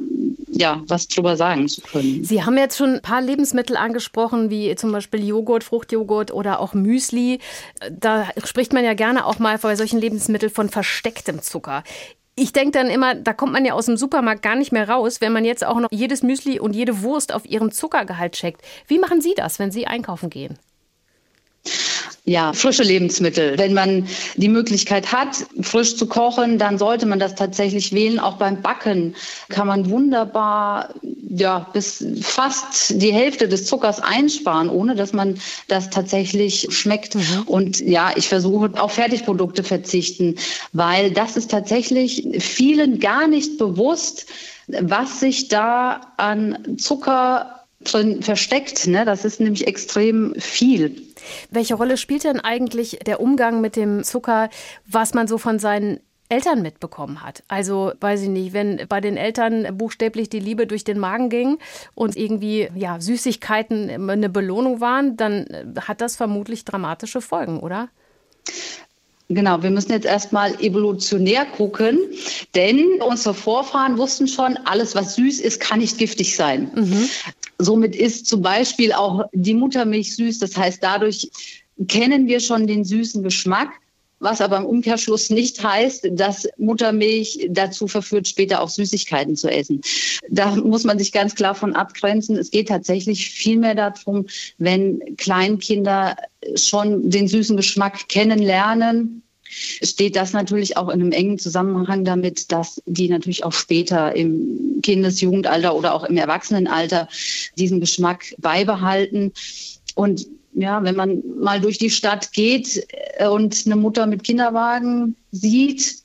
ja, 0.51 0.83
was 0.87 1.07
drüber 1.07 1.37
sagen 1.37 1.67
zu 1.67 1.81
können. 1.81 2.23
Sie 2.23 2.43
haben 2.43 2.57
jetzt 2.57 2.77
schon 2.77 2.95
ein 2.95 3.01
paar 3.01 3.21
Lebensmittel 3.21 3.77
angesprochen, 3.77 4.49
wie 4.49 4.75
zum 4.75 4.91
Beispiel 4.91 5.25
Joghurt, 5.25 5.63
Fruchtjoghurt 5.63 6.31
oder 6.31 6.59
auch 6.59 6.73
Müsli. 6.73 7.39
Da 7.89 8.29
spricht 8.43 8.73
man 8.73 8.83
ja 8.83 8.93
gerne 8.93 9.25
auch 9.25 9.39
mal 9.39 9.57
bei 9.57 9.75
solchen 9.75 9.99
Lebensmitteln 9.99 10.51
von 10.51 10.69
verstecktem 10.69 11.41
Zucker 11.41 11.83
ich 12.35 12.53
denke 12.53 12.71
dann 12.71 12.89
immer, 12.89 13.15
da 13.15 13.33
kommt 13.33 13.53
man 13.53 13.65
ja 13.65 13.73
aus 13.73 13.85
dem 13.85 13.97
Supermarkt 13.97 14.41
gar 14.41 14.55
nicht 14.55 14.71
mehr 14.71 14.87
raus, 14.89 15.21
wenn 15.21 15.33
man 15.33 15.45
jetzt 15.45 15.65
auch 15.65 15.79
noch 15.79 15.89
jedes 15.91 16.23
Müsli 16.23 16.59
und 16.59 16.75
jede 16.75 17.01
Wurst 17.01 17.33
auf 17.33 17.45
ihren 17.45 17.71
Zuckergehalt 17.71 18.33
checkt. 18.33 18.61
Wie 18.87 18.99
machen 18.99 19.21
Sie 19.21 19.33
das, 19.35 19.59
wenn 19.59 19.71
Sie 19.71 19.87
einkaufen 19.87 20.29
gehen? 20.29 20.57
Ja, 22.23 22.53
frische 22.53 22.83
Lebensmittel. 22.83 23.57
Wenn 23.57 23.73
man 23.73 24.07
die 24.35 24.47
Möglichkeit 24.47 25.11
hat, 25.11 25.37
frisch 25.61 25.97
zu 25.97 26.05
kochen, 26.05 26.59
dann 26.59 26.77
sollte 26.77 27.07
man 27.07 27.19
das 27.19 27.33
tatsächlich 27.33 27.93
wählen. 27.93 28.19
Auch 28.19 28.37
beim 28.37 28.61
Backen 28.61 29.15
kann 29.49 29.67
man 29.67 29.89
wunderbar 29.89 30.93
ja, 31.29 31.67
bis 31.73 32.05
fast 32.21 33.01
die 33.01 33.11
Hälfte 33.11 33.47
des 33.47 33.65
Zuckers 33.65 33.99
einsparen, 34.01 34.69
ohne 34.69 34.95
dass 34.95 35.13
man 35.13 35.39
das 35.67 35.89
tatsächlich 35.89 36.67
schmeckt. 36.69 37.15
Mhm. 37.15 37.41
Und 37.47 37.79
ja, 37.79 38.11
ich 38.15 38.27
versuche 38.27 38.71
auf 38.79 38.93
Fertigprodukte 38.93 39.63
verzichten, 39.63 40.35
weil 40.73 41.11
das 41.11 41.37
ist 41.37 41.49
tatsächlich 41.49 42.27
vielen 42.39 42.99
gar 42.99 43.27
nicht 43.27 43.57
bewusst, 43.57 44.27
was 44.67 45.19
sich 45.19 45.47
da 45.47 46.01
an 46.17 46.77
Zucker 46.77 47.65
drin 47.83 48.21
versteckt. 48.21 48.85
Ne? 48.87 49.05
Das 49.05 49.25
ist 49.25 49.39
nämlich 49.39 49.65
extrem 49.65 50.35
viel. 50.37 51.10
Welche 51.49 51.75
Rolle 51.75 51.97
spielt 51.97 52.23
denn 52.23 52.39
eigentlich 52.39 52.99
der 53.05 53.19
Umgang 53.19 53.61
mit 53.61 53.75
dem 53.75 54.03
Zucker, 54.03 54.49
was 54.85 55.13
man 55.13 55.27
so 55.27 55.37
von 55.37 55.59
seinen 55.59 55.99
Eltern 56.31 56.61
mitbekommen 56.61 57.21
hat. 57.21 57.43
Also 57.49 57.91
weiß 57.99 58.21
ich 58.21 58.29
nicht, 58.29 58.53
wenn 58.53 58.87
bei 58.87 59.01
den 59.01 59.17
Eltern 59.17 59.77
buchstäblich 59.77 60.29
die 60.29 60.39
Liebe 60.39 60.65
durch 60.65 60.85
den 60.85 60.97
Magen 60.97 61.29
ging 61.29 61.57
und 61.93 62.15
irgendwie 62.15 62.69
ja 62.73 63.01
Süßigkeiten 63.01 64.09
eine 64.09 64.29
Belohnung 64.29 64.79
waren, 64.79 65.17
dann 65.17 65.45
hat 65.81 65.99
das 65.99 66.15
vermutlich 66.15 66.63
dramatische 66.63 67.19
Folgen, 67.19 67.59
oder? 67.59 67.89
Genau, 69.33 69.63
wir 69.63 69.71
müssen 69.71 69.91
jetzt 69.91 70.05
erstmal 70.05 70.53
evolutionär 70.61 71.45
gucken, 71.45 71.99
denn 72.53 73.01
unsere 73.01 73.33
Vorfahren 73.33 73.97
wussten 73.97 74.27
schon, 74.27 74.57
alles, 74.65 74.93
was 74.93 75.15
süß 75.15 75.39
ist, 75.39 75.61
kann 75.61 75.79
nicht 75.79 75.97
giftig 75.97 76.35
sein. 76.35 76.69
Mhm. 76.75 77.09
Somit 77.57 77.95
ist 77.95 78.25
zum 78.25 78.41
Beispiel 78.41 78.91
auch 78.91 79.23
die 79.31 79.53
Muttermilch 79.53 80.15
süß. 80.17 80.39
Das 80.39 80.57
heißt, 80.57 80.83
dadurch 80.83 81.29
kennen 81.87 82.27
wir 82.27 82.41
schon 82.41 82.67
den 82.67 82.83
süßen 82.83 83.23
Geschmack 83.23 83.69
was 84.21 84.39
aber 84.39 84.57
im 84.57 84.65
Umkehrschluss 84.65 85.29
nicht 85.31 85.61
heißt, 85.63 86.09
dass 86.11 86.47
Muttermilch 86.57 87.47
dazu 87.49 87.87
verführt, 87.87 88.27
später 88.27 88.61
auch 88.61 88.69
Süßigkeiten 88.69 89.35
zu 89.35 89.49
essen. 89.49 89.81
Da 90.29 90.55
muss 90.55 90.83
man 90.83 90.99
sich 90.99 91.11
ganz 91.11 91.35
klar 91.35 91.55
von 91.55 91.75
abgrenzen. 91.75 92.37
Es 92.37 92.51
geht 92.51 92.69
tatsächlich 92.69 93.31
vielmehr 93.31 93.75
darum, 93.75 94.27
wenn 94.59 95.17
Kleinkinder 95.17 96.15
schon 96.55 97.09
den 97.09 97.27
süßen 97.27 97.57
Geschmack 97.57 98.07
kennenlernen, 98.07 99.23
steht 99.83 100.15
das 100.15 100.33
natürlich 100.33 100.77
auch 100.77 100.89
in 100.89 101.01
einem 101.01 101.11
engen 101.11 101.39
Zusammenhang 101.39 102.05
damit, 102.05 102.51
dass 102.51 102.81
die 102.85 103.09
natürlich 103.09 103.43
auch 103.43 103.51
später 103.51 104.15
im 104.15 104.79
Kindes-, 104.81 105.19
Jugendalter 105.19 105.75
oder 105.75 105.93
auch 105.93 106.03
im 106.03 106.17
Erwachsenenalter 106.17 107.09
diesen 107.57 107.79
Geschmack 107.79 108.33
beibehalten. 108.37 109.33
Und 109.95 110.25
ja, 110.53 110.83
wenn 110.83 110.95
man 110.95 111.21
mal 111.39 111.61
durch 111.61 111.77
die 111.77 111.89
Stadt 111.89 112.33
geht 112.33 112.85
äh, 113.17 113.27
und 113.27 113.63
eine 113.65 113.75
Mutter 113.75 114.05
mit 114.05 114.23
Kinderwagen 114.23 115.15
sieht, 115.31 116.01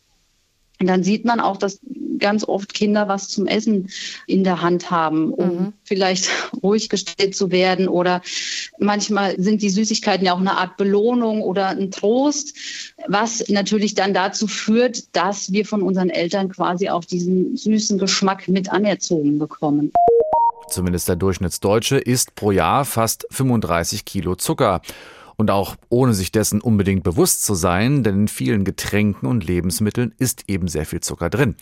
dann 0.79 1.03
sieht 1.03 1.25
man 1.25 1.41
auch, 1.41 1.57
dass 1.57 1.81
ganz 2.19 2.45
oft 2.47 2.75
Kinder 2.75 3.09
was 3.09 3.29
zum 3.29 3.47
Essen 3.47 3.89
in 4.27 4.45
der 4.45 4.63
Hand 4.63 4.91
haben, 4.91 5.33
um 5.33 5.49
mhm. 5.49 5.73
vielleicht 5.85 6.29
ruhig 6.63 6.89
gestellt 6.89 7.35
zu 7.35 7.51
werden. 7.51 7.89
Oder 7.89 8.23
manchmal 8.79 9.41
sind 9.41 9.63
die 9.63 9.71
Süßigkeiten 9.71 10.27
ja 10.27 10.35
auch 10.35 10.41
eine 10.41 10.57
Art 10.57 10.77
Belohnung 10.77 11.43
oder 11.43 11.69
ein 11.69 11.91
Trost, 11.91 12.55
was 13.09 13.49
natürlich 13.49 13.95
dann 13.95 14.15
dazu 14.15 14.47
führt, 14.47 15.17
dass 15.17 15.53
wir 15.53 15.65
von 15.65 15.83
unseren 15.83 16.11
Eltern 16.11 16.51
quasi 16.51 16.89
auch 16.89 17.05
diesen 17.05 17.57
süßen 17.57 17.99
Geschmack 17.99 18.49
mit 18.49 18.71
anerzogen 18.71 19.39
bekommen. 19.39 19.93
Zumindest 20.69 21.09
der 21.09 21.17
Durchschnittsdeutsche 21.17 21.99
isst 21.99 22.35
pro 22.35 22.51
Jahr 22.51 22.85
fast 22.85 23.27
35 23.31 24.05
Kilo 24.05 24.35
Zucker. 24.35 24.81
Und 25.37 25.51
auch 25.51 25.77
ohne 25.91 26.15
sich 26.15 26.33
dessen 26.33 26.61
unbedingt 26.61 27.03
bewusst 27.03 27.45
zu 27.45 27.55
sein, 27.55 28.03
denn 28.03 28.21
in 28.21 28.29
vielen 28.29 28.65
Getränken 28.65 29.29
und 29.29 29.45
Lebensmitteln 29.45 30.15
ist 30.19 30.45
eben 30.49 30.67
sehr 30.67 30.87
viel 30.87 31.01
Zucker 31.01 31.29
drin. 31.29 31.57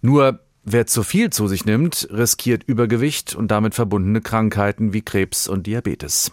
Nur 0.00 0.40
wer 0.62 0.86
zu 0.86 1.02
viel 1.02 1.30
zu 1.30 1.48
sich 1.48 1.64
nimmt, 1.64 2.08
riskiert 2.12 2.62
Übergewicht 2.64 3.34
und 3.34 3.50
damit 3.50 3.74
verbundene 3.74 4.20
Krankheiten 4.20 4.92
wie 4.92 5.02
Krebs 5.02 5.48
und 5.48 5.66
Diabetes. 5.66 6.32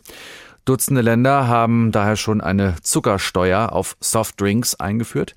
Dutzende 0.65 1.01
Länder 1.01 1.48
haben 1.48 1.91
daher 1.91 2.15
schon 2.15 2.41
eine 2.41 2.75
Zuckersteuer 2.81 3.72
auf 3.72 3.98
Softdrinks 4.00 4.75
eingeführt. 4.75 5.36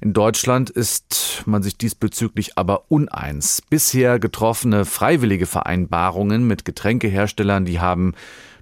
In 0.00 0.12
Deutschland 0.12 0.70
ist 0.70 1.42
man 1.46 1.62
sich 1.62 1.76
diesbezüglich 1.76 2.56
aber 2.56 2.84
uneins. 2.88 3.62
Bisher 3.68 4.20
getroffene 4.20 4.84
freiwillige 4.84 5.46
Vereinbarungen 5.46 6.46
mit 6.46 6.64
Getränkeherstellern, 6.64 7.64
die 7.64 7.80
haben 7.80 8.14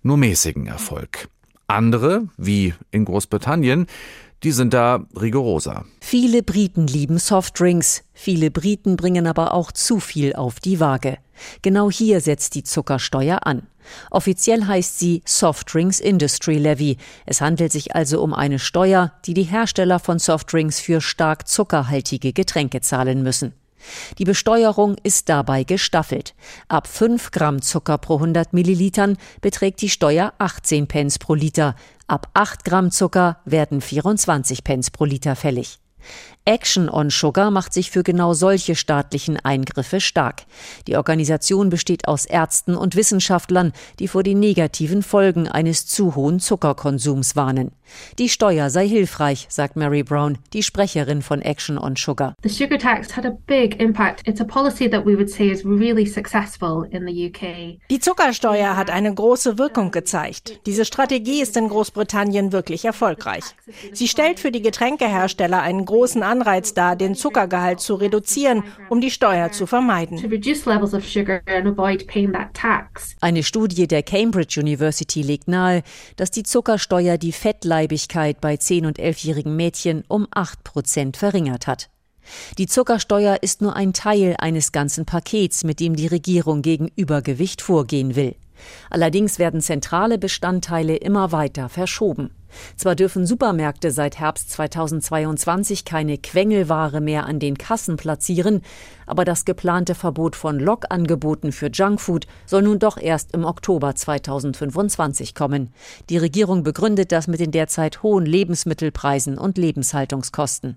nur 0.03 0.17
mäßigen 0.17 0.67
Erfolg. 0.67 1.29
Andere, 1.67 2.29
wie 2.39 2.75
in 2.91 3.05
Großbritannien, 3.05 3.87
die 4.43 4.53
sind 4.53 4.75
da 4.75 5.07
rigoroser. 5.15 5.85
Viele 6.01 6.43
Briten 6.43 6.87
lieben 6.87 7.19
Softdrinks. 7.19 8.03
Viele 8.13 8.51
Briten 8.51 8.97
bringen 8.97 9.27
aber 9.27 9.55
auch 9.55 9.73
zu 9.73 10.01
viel 10.01 10.35
auf 10.35 10.61
die 10.61 10.81
Waage. 10.81 11.19
Genau 11.63 11.91
hier 11.91 12.21
setzt 12.21 12.55
die 12.55 12.63
Zuckersteuer 12.63 13.47
an. 13.47 13.67
Offiziell 14.11 14.67
heißt 14.67 14.99
sie 14.99 15.23
Softdrinks 15.25 16.01
Industry 16.01 16.59
Levy. 16.59 16.97
Es 17.25 17.41
handelt 17.41 17.73
sich 17.73 17.95
also 17.95 18.23
um 18.23 18.35
eine 18.35 18.59
Steuer, 18.59 19.13
die 19.25 19.35
die 19.35 19.45
Hersteller 19.45 19.99
von 19.99 20.19
Softdrinks 20.19 20.81
für 20.81 21.01
stark 21.01 21.47
zuckerhaltige 21.49 22.33
Getränke 22.33 22.81
zahlen 22.81 23.23
müssen. 23.23 23.53
Die 24.19 24.25
Besteuerung 24.25 24.97
ist 25.03 25.29
dabei 25.29 25.65
gestaffelt. 25.65 26.35
Ab 26.69 26.87
5 26.87 27.31
Gramm 27.31 27.63
Zucker 27.63 27.99
pro 27.99 28.15
100 28.15 28.53
Millilitern 28.53 29.17
beträgt 29.41 29.81
die 29.83 29.89
Steuer 29.89 30.33
18 30.39 30.87
Pence 30.87 31.19
pro 31.19 31.35
Liter. 31.35 31.75
Ab 32.07 32.29
8 32.35 32.65
Gramm 32.65 32.91
Zucker 32.91 33.39
werden 33.45 33.81
24 33.81 34.65
Pence 34.65 34.91
pro 34.91 35.05
Liter 35.05 35.37
fällig. 35.37 35.79
Action 36.45 36.89
on 36.89 37.11
Sugar 37.11 37.51
macht 37.51 37.73
sich 37.73 37.91
für 37.91 38.05
genau 38.05 38.33
solche 38.33 38.77
staatlichen 38.77 39.37
Eingriffe 39.37 40.01
stark. 40.01 40.45
Die 40.87 40.97
Organisation 40.97 41.71
besteht 41.71 42.07
aus 42.07 42.25
Ärzten 42.25 42.77
und 42.77 42.95
Wissenschaftlern, 42.95 43.73
die 43.99 44.07
vor 44.07 44.23
den 44.23 44.39
negativen 44.39 45.03
Folgen 45.03 45.49
eines 45.49 45.87
zu 45.87 46.15
hohen 46.15 46.39
Zuckerkonsums 46.39 47.35
warnen. 47.35 47.73
Die 48.19 48.29
Steuer 48.29 48.71
sei 48.71 48.89
hilfreich, 48.89 49.47
sagt 49.49 49.77
Mary 49.77 50.03
Brown, 50.03 50.39
die 50.53 50.63
Sprecherin 50.63 51.23
von 51.23 51.43
Action 51.43 51.79
on 51.79 51.97
Sugar. 51.97 52.35
The 52.43 52.49
sugar 52.49 52.79
tax 52.79 53.17
had 53.17 53.27
a 53.27 53.37
big 53.47 53.81
impact. 53.81 54.23
It's 54.27 54.41
a 54.41 54.45
policy 54.45 54.89
that 54.91 55.05
we 55.05 55.17
would 55.17 55.31
say 55.31 55.51
is 55.51 55.65
really 55.65 56.07
successful 56.07 56.87
in 56.91 57.07
the 57.07 57.29
UK. 57.29 57.79
Die 57.91 58.01
Zuckersteuer 58.01 58.77
hat 58.77 58.91
eine 58.91 59.13
große 59.15 59.59
Wirkung 59.59 59.91
gezeigt. 59.91 60.61
Diese 60.67 60.85
Strategie 60.85 61.41
ist 61.41 61.57
in 61.57 61.69
Großbritannien 61.69 62.53
wirklich 62.53 62.85
erfolgreich. 62.85 63.45
Sie 63.93 64.09
stellt 64.09 64.41
für 64.41 64.51
die 64.51 64.63
Getränkehersteller 64.63 65.61
einen 65.61 65.85
großen 65.85 66.23
Anreiz 66.23 66.75
dar, 66.75 66.97
den 66.97 67.15
Zuckergehalt 67.15 67.81
zu 67.81 67.95
reduzieren, 67.95 68.65
um 68.89 69.01
die 69.01 69.11
Steuer 69.11 69.53
zu 69.53 69.67
vermeiden. 69.67 70.19
Eine 73.21 73.43
Studie 73.43 73.87
der 73.87 74.03
Cambridge 74.03 74.61
University 74.61 75.23
legt 75.23 75.49
nahe, 75.49 75.83
dass 76.17 76.31
die 76.31 76.43
Zuckersteuer 76.43 77.19
die 77.19 77.33
Fettleibigkeit 77.77 78.41
bei 78.41 78.55
10- 78.55 78.87
und 78.87 78.99
11-jährigen 78.99 79.55
Mädchen 79.55 80.03
um 80.09 80.27
8 80.31 80.65
Prozent 80.65 81.17
verringert 81.19 81.67
hat. 81.67 81.91
Die 82.57 82.67
Zuckersteuer 82.67 83.39
ist 83.43 83.61
nur 83.61 83.77
ein 83.77 83.93
Teil 83.93 84.35
eines 84.39 84.73
ganzen 84.73 85.05
Pakets, 85.05 85.63
mit 85.63 85.79
dem 85.79 85.95
die 85.95 86.07
Regierung 86.07 86.63
gegen 86.63 86.91
Übergewicht 86.97 87.61
vorgehen 87.61 88.17
will. 88.17 88.35
Allerdings 88.89 89.39
werden 89.39 89.61
zentrale 89.61 90.17
Bestandteile 90.19 90.97
immer 90.97 91.33
weiter 91.33 91.69
verschoben. 91.69 92.31
Zwar 92.77 92.95
dürfen 92.95 93.27
Supermärkte 93.27 93.91
seit 93.91 94.19
Herbst 94.19 94.51
2022 94.51 95.85
keine 95.85 96.19
Quengelware 96.19 97.01
mehr 97.01 97.27
an 97.27 97.39
den 97.39 97.59
Kassen 97.59 97.97
platzieren, 97.97 98.63
aber 99.07 99.25
das 99.25 99.45
geplante 99.45 99.95
Verbot 99.95 100.37
von 100.37 100.59
Lockangeboten 100.59 101.53
für 101.53 101.71
Junkfood 101.71 102.27
soll 102.45 102.63
nun 102.63 102.79
doch 102.79 102.99
erst 102.99 103.33
im 103.35 103.45
Oktober 103.45 103.95
2025 103.95 105.35
kommen. 105.35 105.73
Die 106.11 106.19
Regierung 106.19 106.63
begründet 106.63 107.13
das 107.13 107.29
mit 107.29 107.41
den 107.41 107.51
derzeit 107.53 108.03
hohen 108.03 108.27
Lebensmittelpreisen 108.27 109.39
und 109.39 109.59
Lebenshaltungskosten. 109.59 110.77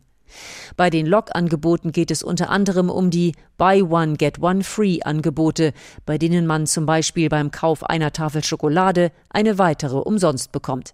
Bei 0.78 0.90
den 0.90 1.06
Log-Angeboten 1.06 1.92
geht 1.92 2.12
es 2.12 2.24
unter 2.24 2.50
anderem 2.50 2.90
um 2.90 3.10
die 3.10 3.34
Buy 3.58 3.82
One 3.82 4.16
Get 4.16 4.42
One 4.42 4.64
Free 4.64 5.00
Angebote, 5.02 5.74
bei 6.06 6.18
denen 6.18 6.46
man 6.46 6.68
zum 6.68 6.86
Beispiel 6.86 7.30
beim 7.30 7.52
Kauf 7.52 7.84
einer 7.84 8.14
Tafel 8.14 8.44
Schokolade 8.44 9.12
eine 9.30 9.58
weitere 9.58 9.98
umsonst 9.98 10.52
bekommt. 10.52 10.94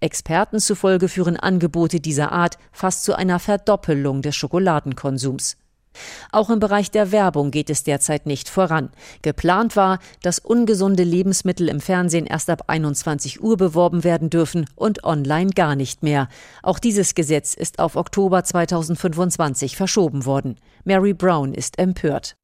Experten 0.00 0.60
zufolge 0.60 1.08
führen 1.08 1.36
Angebote 1.36 2.00
dieser 2.00 2.32
Art 2.32 2.58
fast 2.72 3.04
zu 3.04 3.14
einer 3.16 3.38
Verdoppelung 3.38 4.22
des 4.22 4.36
Schokoladenkonsums. 4.36 5.56
Auch 6.32 6.50
im 6.50 6.58
Bereich 6.58 6.90
der 6.90 7.12
Werbung 7.12 7.50
geht 7.50 7.70
es 7.70 7.84
derzeit 7.84 8.26
nicht 8.26 8.48
voran. 8.48 8.90
Geplant 9.22 9.76
war, 9.76 9.98
dass 10.22 10.38
ungesunde 10.38 11.04
Lebensmittel 11.04 11.68
im 11.68 11.80
Fernsehen 11.80 12.26
erst 12.26 12.50
ab 12.50 12.64
21 12.66 13.42
Uhr 13.42 13.56
beworben 13.56 14.04
werden 14.04 14.30
dürfen 14.30 14.66
und 14.74 15.04
online 15.04 15.50
gar 15.50 15.76
nicht 15.76 16.02
mehr. 16.02 16.28
Auch 16.62 16.78
dieses 16.78 17.14
Gesetz 17.14 17.54
ist 17.54 17.78
auf 17.78 17.96
Oktober 17.96 18.42
2025 18.44 19.76
verschoben 19.76 20.24
worden. 20.24 20.56
Mary 20.86 21.14
Brown 21.14 21.54
ist 21.54 21.78
empört. 21.78 22.36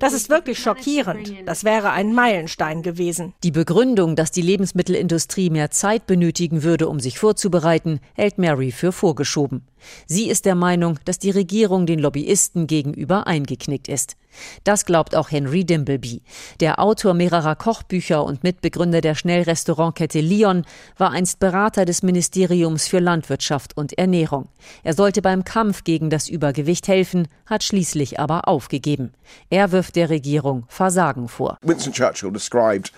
Das 0.00 0.12
ist 0.12 0.30
wirklich 0.30 0.58
schockierend. 0.58 1.32
Das 1.46 1.62
wäre 1.62 1.92
ein 1.92 2.12
Meilenstein 2.12 2.82
gewesen. 2.82 3.34
Die 3.44 3.52
Begründung, 3.52 4.16
dass 4.16 4.32
die 4.32 4.42
Lebensmittelindustrie 4.42 5.50
mehr 5.50 5.70
Zeit 5.70 6.06
benötigen 6.06 6.64
würde, 6.64 6.88
um 6.88 6.98
sich 6.98 7.20
vorzubereiten, 7.20 8.00
hält 8.14 8.38
Mary 8.38 8.72
für 8.72 8.90
vorgeschoben. 8.90 9.62
Sie 10.06 10.28
ist 10.28 10.44
der 10.44 10.56
Meinung, 10.56 10.98
dass 11.04 11.20
die 11.20 11.30
Regierung 11.30 11.86
den 11.86 12.00
Lobbyisten 12.00 12.66
gegenüber 12.66 13.28
eingeknickt 13.28 13.86
ist. 13.86 14.16
Das 14.64 14.84
glaubt 14.84 15.16
auch 15.16 15.30
Henry 15.30 15.64
Dimbleby. 15.64 16.22
Der 16.60 16.78
Autor 16.78 17.14
mehrerer 17.14 17.56
Kochbücher 17.56 18.24
und 18.24 18.42
Mitbegründer 18.42 19.00
der 19.00 19.14
Schnellrestaurantkette 19.14 20.20
Lion 20.20 20.64
war 20.96 21.10
einst 21.10 21.38
Berater 21.38 21.84
des 21.84 22.02
Ministeriums 22.02 22.86
für 22.86 22.98
Landwirtschaft 22.98 23.76
und 23.76 23.96
Ernährung. 23.98 24.48
Er 24.82 24.94
sollte 24.94 25.22
beim 25.22 25.44
Kampf 25.44 25.84
gegen 25.84 26.10
das 26.10 26.28
Übergewicht 26.28 26.88
helfen, 26.88 27.28
hat 27.46 27.62
schließlich 27.62 28.20
aber 28.20 28.48
aufgegeben. 28.48 29.12
Er 29.50 29.72
wirft 29.72 29.96
der 29.96 30.10
Regierung 30.10 30.64
Versagen 30.68 31.28
vor. 31.28 31.58
Winston 31.62 31.92
Churchill 31.92 32.32
described 32.32 32.92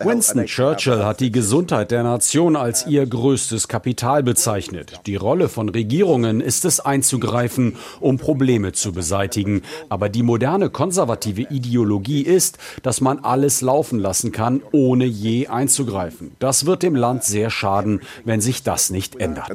Winston 0.00 0.44
Churchill 0.44 1.02
hat 1.02 1.20
die 1.20 1.32
Gesundheit 1.32 1.90
der 1.90 2.02
Nation 2.02 2.56
als 2.56 2.86
ihr 2.86 3.06
größtes 3.06 3.68
Kapital 3.68 4.22
bezeichnet. 4.22 5.00
Die 5.06 5.16
Rolle 5.16 5.48
von 5.48 5.70
Regierungen 5.70 6.42
ist 6.42 6.66
es 6.66 6.78
einzugreifen, 6.78 7.76
um 8.00 8.18
Probleme 8.18 8.72
zu 8.72 8.92
beseitigen. 8.92 9.62
Aber 9.88 10.10
die 10.10 10.22
moderne 10.22 10.68
konservative 10.68 11.40
Ideologie 11.42 12.20
ist, 12.20 12.58
dass 12.82 13.00
man 13.00 13.20
alles 13.20 13.62
laufen 13.62 13.98
lassen 13.98 14.30
kann, 14.30 14.60
ohne 14.72 15.06
je 15.06 15.46
einzugreifen. 15.46 16.32
Das 16.40 16.66
wird 16.66 16.82
dem 16.82 16.94
Land 16.94 17.24
sehr 17.24 17.48
schaden, 17.48 18.02
wenn 18.26 18.42
sich 18.42 18.62
das 18.62 18.90
nicht 18.90 19.16
ändert. 19.20 19.48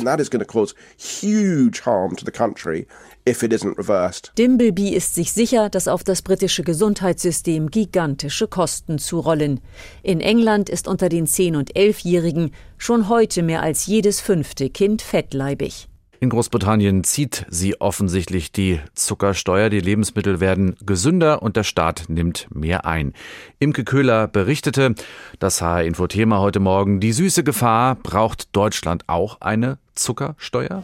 If 3.27 3.41
it 3.41 3.53
isn't 3.53 3.77
reversed. 3.77 4.33
Dimbleby 4.37 4.89
ist 4.89 5.15
sich 5.15 5.31
sicher, 5.31 5.69
dass 5.69 5.87
auf 5.87 6.03
das 6.03 6.21
britische 6.21 6.63
Gesundheitssystem 6.63 7.71
gigantische 7.71 8.49
Kosten 8.49 8.99
zurollen. 8.99 9.61
In 10.01 10.19
England 10.19 10.69
ist 10.69 10.89
unter 10.89 11.07
den 11.07 11.25
10- 11.25 11.55
und 11.57 11.73
11-Jährigen 11.73 12.51
schon 12.77 13.07
heute 13.07 13.41
mehr 13.41 13.61
als 13.61 13.85
jedes 13.85 14.19
fünfte 14.19 14.69
Kind 14.69 15.01
fettleibig. 15.01 15.87
In 16.19 16.29
Großbritannien 16.29 17.05
zieht 17.05 17.45
sie 17.49 17.79
offensichtlich 17.79 18.51
die 18.51 18.81
Zuckersteuer. 18.93 19.69
Die 19.69 19.79
Lebensmittel 19.79 20.41
werden 20.41 20.75
gesünder 20.85 21.41
und 21.41 21.55
der 21.55 21.63
Staat 21.63 22.05
nimmt 22.09 22.47
mehr 22.53 22.85
ein. 22.85 23.13
Imke 23.59 23.85
Köhler 23.85 24.27
berichtete, 24.27 24.95
das 25.39 25.61
HR-Info-Thema 25.61 26.39
heute 26.39 26.59
Morgen, 26.59 26.99
die 26.99 27.13
süße 27.13 27.43
Gefahr, 27.45 27.95
braucht 27.95 28.53
Deutschland 28.55 29.03
auch 29.07 29.39
eine 29.39 29.79
Zuckersteuer? 29.95 30.83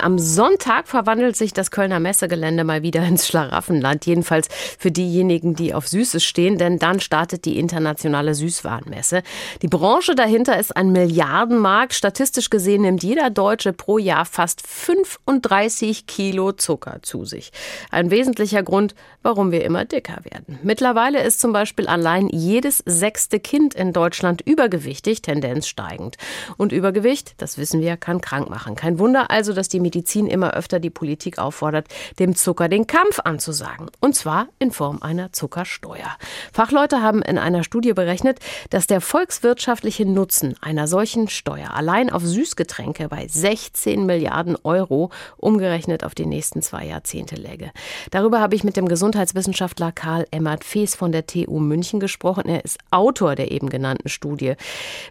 Am 0.00 0.18
Sonntag 0.18 0.88
verwandelt 0.88 1.36
sich 1.36 1.52
das 1.52 1.70
Kölner 1.70 2.00
Messegelände 2.00 2.64
mal 2.64 2.82
wieder 2.82 3.04
ins 3.04 3.26
Schlaraffenland. 3.26 4.06
Jedenfalls 4.06 4.48
für 4.78 4.90
diejenigen, 4.90 5.54
die 5.54 5.74
auf 5.74 5.88
Süßes 5.88 6.24
stehen, 6.24 6.58
denn 6.58 6.78
dann 6.78 7.00
startet 7.00 7.44
die 7.44 7.58
internationale 7.58 8.34
Süßwarenmesse. 8.34 9.22
Die 9.62 9.68
Branche 9.68 10.14
dahinter 10.14 10.58
ist 10.58 10.76
ein 10.76 10.92
Milliardenmarkt. 10.92 11.94
Statistisch 11.94 12.50
gesehen 12.50 12.82
nimmt 12.82 13.02
jeder 13.02 13.30
Deutsche 13.30 13.72
pro 13.72 13.98
Jahr 13.98 14.24
fast 14.24 14.66
35 14.66 16.06
Kilo 16.06 16.52
Zucker 16.52 16.98
zu 17.02 17.24
sich. 17.24 17.52
Ein 17.90 18.10
wesentlicher 18.10 18.62
Grund, 18.62 18.94
warum 19.22 19.52
wir 19.52 19.64
immer 19.64 19.84
dicker 19.84 20.18
werden. 20.24 20.58
Mittlerweile 20.62 21.22
ist 21.22 21.40
zum 21.40 21.52
Beispiel 21.52 21.86
allein 21.86 22.28
jedes 22.28 22.82
sechste 22.86 23.40
Kind 23.40 23.74
in 23.74 23.92
Deutschland 23.92 24.40
übergewichtig, 24.40 25.22
Tendenz 25.22 25.68
steigend. 25.68 26.16
Und 26.56 26.72
Übergewicht, 26.72 27.34
das 27.38 27.58
wissen 27.58 27.80
wir, 27.80 27.96
kann 27.96 28.20
krank 28.20 28.48
machen. 28.48 28.76
Kein 28.76 28.98
Wunder 28.98 29.30
also, 29.30 29.52
dass 29.52 29.68
die 29.68 29.80
Medizin 29.90 30.28
immer 30.28 30.54
öfter 30.54 30.78
die 30.78 30.88
Politik 30.88 31.40
auffordert, 31.40 31.88
dem 32.20 32.36
Zucker 32.36 32.68
den 32.68 32.86
Kampf 32.86 33.18
anzusagen. 33.24 33.90
Und 33.98 34.14
zwar 34.14 34.46
in 34.60 34.70
Form 34.70 35.02
einer 35.02 35.32
Zuckersteuer. 35.32 36.16
Fachleute 36.52 37.02
haben 37.02 37.22
in 37.22 37.38
einer 37.38 37.64
Studie 37.64 37.92
berechnet, 37.92 38.38
dass 38.70 38.86
der 38.86 39.00
volkswirtschaftliche 39.00 40.06
Nutzen 40.06 40.54
einer 40.60 40.86
solchen 40.86 41.26
Steuer 41.26 41.74
allein 41.74 42.08
auf 42.08 42.22
Süßgetränke 42.24 43.08
bei 43.08 43.26
16 43.26 44.06
Milliarden 44.06 44.56
Euro 44.62 45.10
umgerechnet 45.36 46.04
auf 46.04 46.14
die 46.14 46.26
nächsten 46.26 46.62
zwei 46.62 46.86
Jahrzehnte 46.86 47.34
läge. 47.34 47.72
Darüber 48.12 48.40
habe 48.40 48.54
ich 48.54 48.62
mit 48.62 48.76
dem 48.76 48.86
Gesundheitswissenschaftler 48.86 49.90
Karl 49.90 50.24
Emmert 50.30 50.62
Fees 50.62 50.94
von 50.94 51.10
der 51.10 51.26
TU 51.26 51.58
München 51.58 51.98
gesprochen. 51.98 52.48
Er 52.48 52.64
ist 52.64 52.78
Autor 52.92 53.34
der 53.34 53.50
eben 53.50 53.68
genannten 53.68 54.08
Studie. 54.08 54.54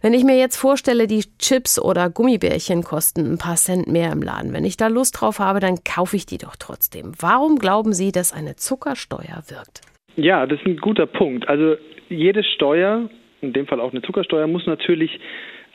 Wenn 0.01 0.13
ich 0.13 0.23
mir 0.23 0.37
jetzt 0.37 0.55
vorstelle, 0.55 1.05
die 1.05 1.25
Chips 1.37 1.77
oder 1.77 2.09
Gummibärchen 2.09 2.83
kosten 2.83 3.33
ein 3.33 3.37
paar 3.37 3.57
Cent 3.57 3.87
mehr 3.87 4.13
im 4.13 4.21
Laden. 4.21 4.53
Wenn 4.53 4.63
ich 4.63 4.68
da 4.77 4.87
Lust 4.87 5.19
drauf 5.19 5.39
habe, 5.39 5.59
dann 5.59 5.77
kaufe 5.83 6.15
ich 6.15 6.25
die 6.25 6.37
doch 6.37 6.55
trotzdem. 6.57 7.13
Warum 7.19 7.57
glauben 7.57 7.93
Sie, 7.93 8.11
dass 8.11 8.33
eine 8.33 8.55
Zuckersteuer 8.55 9.43
wirkt? 9.47 9.81
Ja, 10.15 10.45
das 10.45 10.59
ist 10.59 10.65
ein 10.65 10.77
guter 10.77 11.05
Punkt. 11.05 11.47
Also 11.47 11.75
jede 12.09 12.43
Steuer, 12.43 13.09
in 13.41 13.53
dem 13.53 13.67
Fall 13.67 13.79
auch 13.79 13.91
eine 13.91 14.01
Zuckersteuer, 14.01 14.47
muss 14.47 14.65
natürlich 14.65 15.19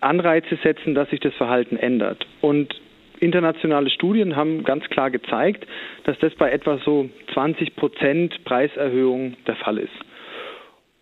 Anreize 0.01 0.59
setzen, 0.63 0.95
dass 0.95 1.09
sich 1.11 1.21
das 1.21 1.35
Verhalten 1.35 1.77
ändert. 1.77 2.27
Und 2.41 2.75
internationale 3.21 3.91
Studien 3.91 4.37
haben 4.37 4.65
ganz 4.65 4.85
klar 4.91 5.11
gezeigt, 5.11 5.67
dass 6.05 6.19
das 6.19 6.35
bei 6.35 6.51
etwa 6.51 6.79
so 6.85 7.09
20 7.33 7.77
Prozent 7.77 8.45
Preiserhöhung 8.45 9.37
der 9.47 9.57
Fall 9.57 9.79
ist. 9.79 9.95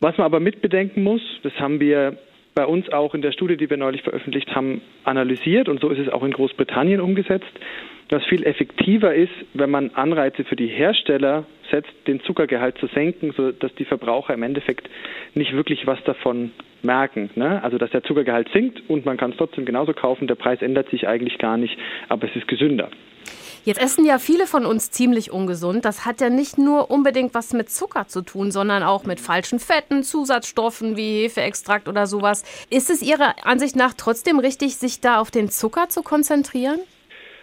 Was 0.01 0.17
man 0.19 0.25
aber 0.25 0.41
mitbedenken 0.41 1.03
muss, 1.03 1.23
das 1.43 1.53
haben 1.59 1.81
wir 1.81 2.19
bei 2.55 2.67
uns 2.67 2.89
auch 2.91 3.15
in 3.15 3.23
der 3.23 3.33
Studie, 3.33 3.57
die 3.57 3.71
wir 3.71 3.77
neulich 3.77 4.03
veröffentlicht 4.03 4.55
haben, 4.55 4.83
analysiert 5.05 5.69
und 5.69 5.81
so 5.81 5.89
ist 5.89 5.99
es 5.99 6.09
auch 6.09 6.23
in 6.23 6.33
Großbritannien 6.33 7.01
umgesetzt, 7.01 7.53
dass 8.09 8.25
viel 8.27 8.45
effektiver 8.45 9.15
ist, 9.15 9.33
wenn 9.55 9.71
man 9.71 9.91
Anreize 9.95 10.45
für 10.45 10.57
die 10.57 10.67
Hersteller 10.67 11.45
setzt, 11.71 11.93
den 12.07 12.21
Zuckergehalt 12.21 12.77
zu 12.79 12.87
senken, 12.89 13.33
sodass 13.33 13.75
die 13.77 13.87
Verbraucher 13.87 14.35
im 14.35 14.43
Endeffekt 14.43 14.89
nicht 15.35 15.55
wirklich 15.55 15.87
was 15.87 16.03
davon 16.05 16.51
merken. 16.83 17.31
Ne? 17.37 17.63
Also 17.63 17.79
dass 17.79 17.91
der 17.91 18.03
Zuckergehalt 18.03 18.49
sinkt 18.53 18.83
und 18.89 19.07
man 19.07 19.17
kann 19.17 19.31
es 19.31 19.37
trotzdem 19.39 19.65
genauso 19.65 19.95
kaufen, 19.95 20.27
der 20.27 20.35
Preis 20.35 20.61
ändert 20.61 20.91
sich 20.91 21.09
eigentlich 21.09 21.39
gar 21.39 21.57
nicht, 21.57 21.79
aber 22.09 22.29
es 22.29 22.37
ist 22.37 22.49
gesünder. 22.49 22.91
Jetzt 23.65 23.81
essen 23.81 24.05
ja 24.05 24.19
viele 24.19 24.47
von 24.47 24.67
uns 24.67 24.91
ziemlich 24.91 25.31
ungesund. 25.31 25.85
Das 25.85 26.05
hat 26.05 26.21
ja 26.21 26.31
nicht 26.31 26.59
nur 26.59 26.91
unbedingt 26.91 27.33
was 27.33 27.53
mit 27.53 27.71
Zucker 27.71 28.09
zu 28.09 28.23
tun, 28.23 28.51
sondern 28.51 28.83
auch 28.83 29.05
mit 29.05 29.21
falschen 29.21 29.61
Fetten, 29.61 30.03
Zusatzstoffen 30.03 30.97
wie 30.97 31.23
Hefeextrakt 31.23 31.89
oder 31.89 32.07
sowas. 32.07 32.43
Ist 32.71 32.91
es 32.91 33.03
Ihrer 33.03 33.47
Ansicht 33.47 33.77
nach 33.77 33.95
trotzdem 33.97 34.41
richtig, 34.41 34.77
sich 34.77 35.01
da 35.01 35.21
auf 35.21 35.31
den 35.31 35.49
Zucker 35.49 35.89
zu 35.89 36.03
konzentrieren? 36.03 36.81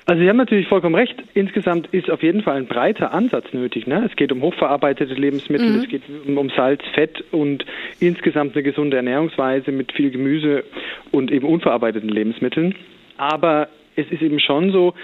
Also 0.07 0.21
Sie 0.21 0.27
haben 0.27 0.37
natürlich 0.37 0.67
vollkommen 0.67 0.95
recht. 0.95 1.15
Insgesamt 1.35 1.87
ist 1.93 2.09
auf 2.09 2.21
jeden 2.21 2.41
Fall 2.41 2.57
ein 2.57 2.65
breiter 2.65 3.13
Ansatz 3.13 3.45
nötig. 3.53 3.87
Ne? 3.87 4.05
Es 4.09 4.15
geht 4.17 4.31
um 4.33 4.41
hochverarbeitete 4.41 5.13
Lebensmittel, 5.13 5.69
mhm. 5.69 5.79
es 5.83 5.87
geht 5.87 6.01
um 6.27 6.49
Salz, 6.49 6.81
Fett 6.95 7.23
und 7.31 7.65
insgesamt 7.99 8.55
eine 8.55 8.63
gesunde 8.63 8.97
Ernährungsweise 8.97 9.71
mit 9.71 9.93
viel 9.93 10.09
Gemüse 10.09 10.65
und 11.11 11.31
eben 11.31 11.47
unverarbeiteten 11.47 12.09
Lebensmitteln. 12.09 12.75
Aber 13.17 13.69
es 13.95 14.09
ist 14.09 14.21
eben 14.21 14.39
schon 14.39 14.71
so, 14.71 14.95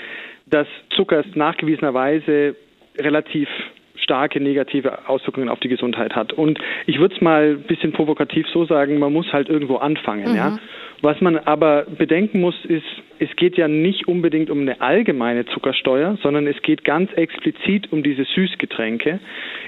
dass 0.45 0.67
Zucker 0.95 1.23
nachgewiesenerweise 1.33 2.55
relativ 2.97 3.49
starke 3.97 4.39
negative 4.39 5.09
Auswirkungen 5.09 5.49
auf 5.49 5.59
die 5.59 5.67
Gesundheit 5.67 6.15
hat. 6.15 6.33
Und 6.33 6.59
ich 6.85 6.99
würde 6.99 7.15
es 7.15 7.21
mal 7.21 7.57
ein 7.57 7.63
bisschen 7.63 7.91
provokativ 7.91 8.47
so 8.53 8.65
sagen, 8.65 8.99
man 8.99 9.11
muss 9.11 9.31
halt 9.33 9.49
irgendwo 9.49 9.77
anfangen. 9.77 10.31
Mhm. 10.31 10.35
Ja? 10.35 10.59
Was 11.01 11.19
man 11.21 11.37
aber 11.37 11.83
bedenken 11.83 12.41
muss, 12.41 12.55
ist, 12.65 12.85
es 13.19 13.35
geht 13.35 13.57
ja 13.57 13.67
nicht 13.67 14.07
unbedingt 14.07 14.49
um 14.49 14.61
eine 14.61 14.81
allgemeine 14.81 15.45
Zuckersteuer, 15.45 16.17
sondern 16.21 16.47
es 16.47 16.61
geht 16.61 16.83
ganz 16.83 17.11
explizit 17.13 17.91
um 17.91 18.03
diese 18.03 18.23
Süßgetränke, 18.23 19.19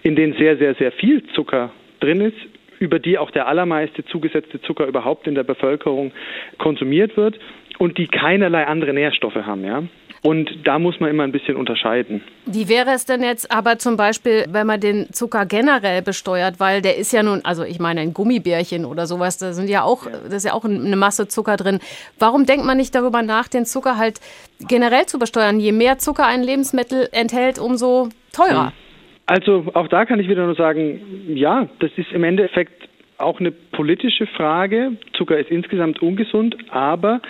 in 0.03 0.15
denen 0.15 0.33
sehr, 0.33 0.57
sehr, 0.57 0.75
sehr 0.75 0.91
viel 0.91 1.23
Zucker 1.33 1.71
drin 1.99 2.21
ist, 2.21 2.37
über 2.79 2.99
die 2.99 3.17
auch 3.17 3.31
der 3.31 3.47
allermeiste 3.47 4.05
zugesetzte 4.05 4.61
Zucker 4.61 4.85
überhaupt 4.85 5.27
in 5.27 5.35
der 5.35 5.43
Bevölkerung 5.43 6.11
konsumiert 6.57 7.17
wird 7.17 7.39
und 7.79 7.97
die 7.97 8.07
keinerlei 8.07 8.65
andere 8.65 8.93
Nährstoffe 8.93 9.35
haben. 9.35 9.63
Ja? 9.65 9.83
Und 10.21 10.49
da 10.63 10.79
muss 10.79 10.99
man 10.99 11.09
immer 11.09 11.23
ein 11.23 11.31
bisschen 11.31 11.55
unterscheiden. 11.55 12.21
Wie 12.45 12.69
wäre 12.69 12.91
es 12.91 13.05
denn 13.05 13.21
jetzt 13.21 13.51
aber 13.51 13.77
zum 13.77 13.97
Beispiel, 13.97 14.45
wenn 14.49 14.67
man 14.67 14.79
den 14.79 15.11
Zucker 15.11 15.45
generell 15.45 16.01
besteuert, 16.01 16.59
weil 16.59 16.81
der 16.81 16.97
ist 16.97 17.13
ja 17.13 17.23
nun, 17.23 17.41
also 17.43 17.63
ich 17.63 17.79
meine 17.79 18.01
ein 18.01 18.13
Gummibärchen 18.13 18.85
oder 18.85 19.05
sowas, 19.05 19.37
da 19.37 19.53
sind 19.53 19.69
ja 19.69 19.83
auch, 19.83 20.05
da 20.05 20.35
ist 20.35 20.45
ja 20.45 20.53
auch 20.53 20.65
eine 20.65 20.95
Masse 20.95 21.27
Zucker 21.27 21.57
drin. 21.57 21.79
Warum 22.19 22.45
denkt 22.45 22.65
man 22.65 22.77
nicht 22.77 22.95
darüber 22.95 23.21
nach, 23.21 23.47
den 23.47 23.65
Zucker 23.65 23.97
halt 23.97 24.19
generell 24.67 25.05
zu 25.05 25.19
besteuern? 25.19 25.59
Je 25.59 25.71
mehr 25.71 25.97
Zucker 25.97 26.25
ein 26.25 26.43
Lebensmittel 26.43 27.09
enthält, 27.11 27.59
umso 27.59 28.09
teurer. 28.33 28.73
Also 29.25 29.65
auch 29.73 29.89
da 29.89 30.05
kann 30.05 30.19
ich 30.19 30.29
wieder 30.29 30.45
nur 30.45 30.55
sagen, 30.55 31.01
ja, 31.27 31.67
das 31.79 31.91
ist 31.97 32.11
im 32.13 32.23
Endeffekt 32.23 32.87
auch 33.17 33.39
eine 33.39 33.51
politische 33.51 34.27
Frage. 34.27 34.93
Zucker 35.13 35.37
ist 35.37 35.49
insgesamt 35.49 36.01
ungesund, 36.01 36.55
aber 36.69 37.21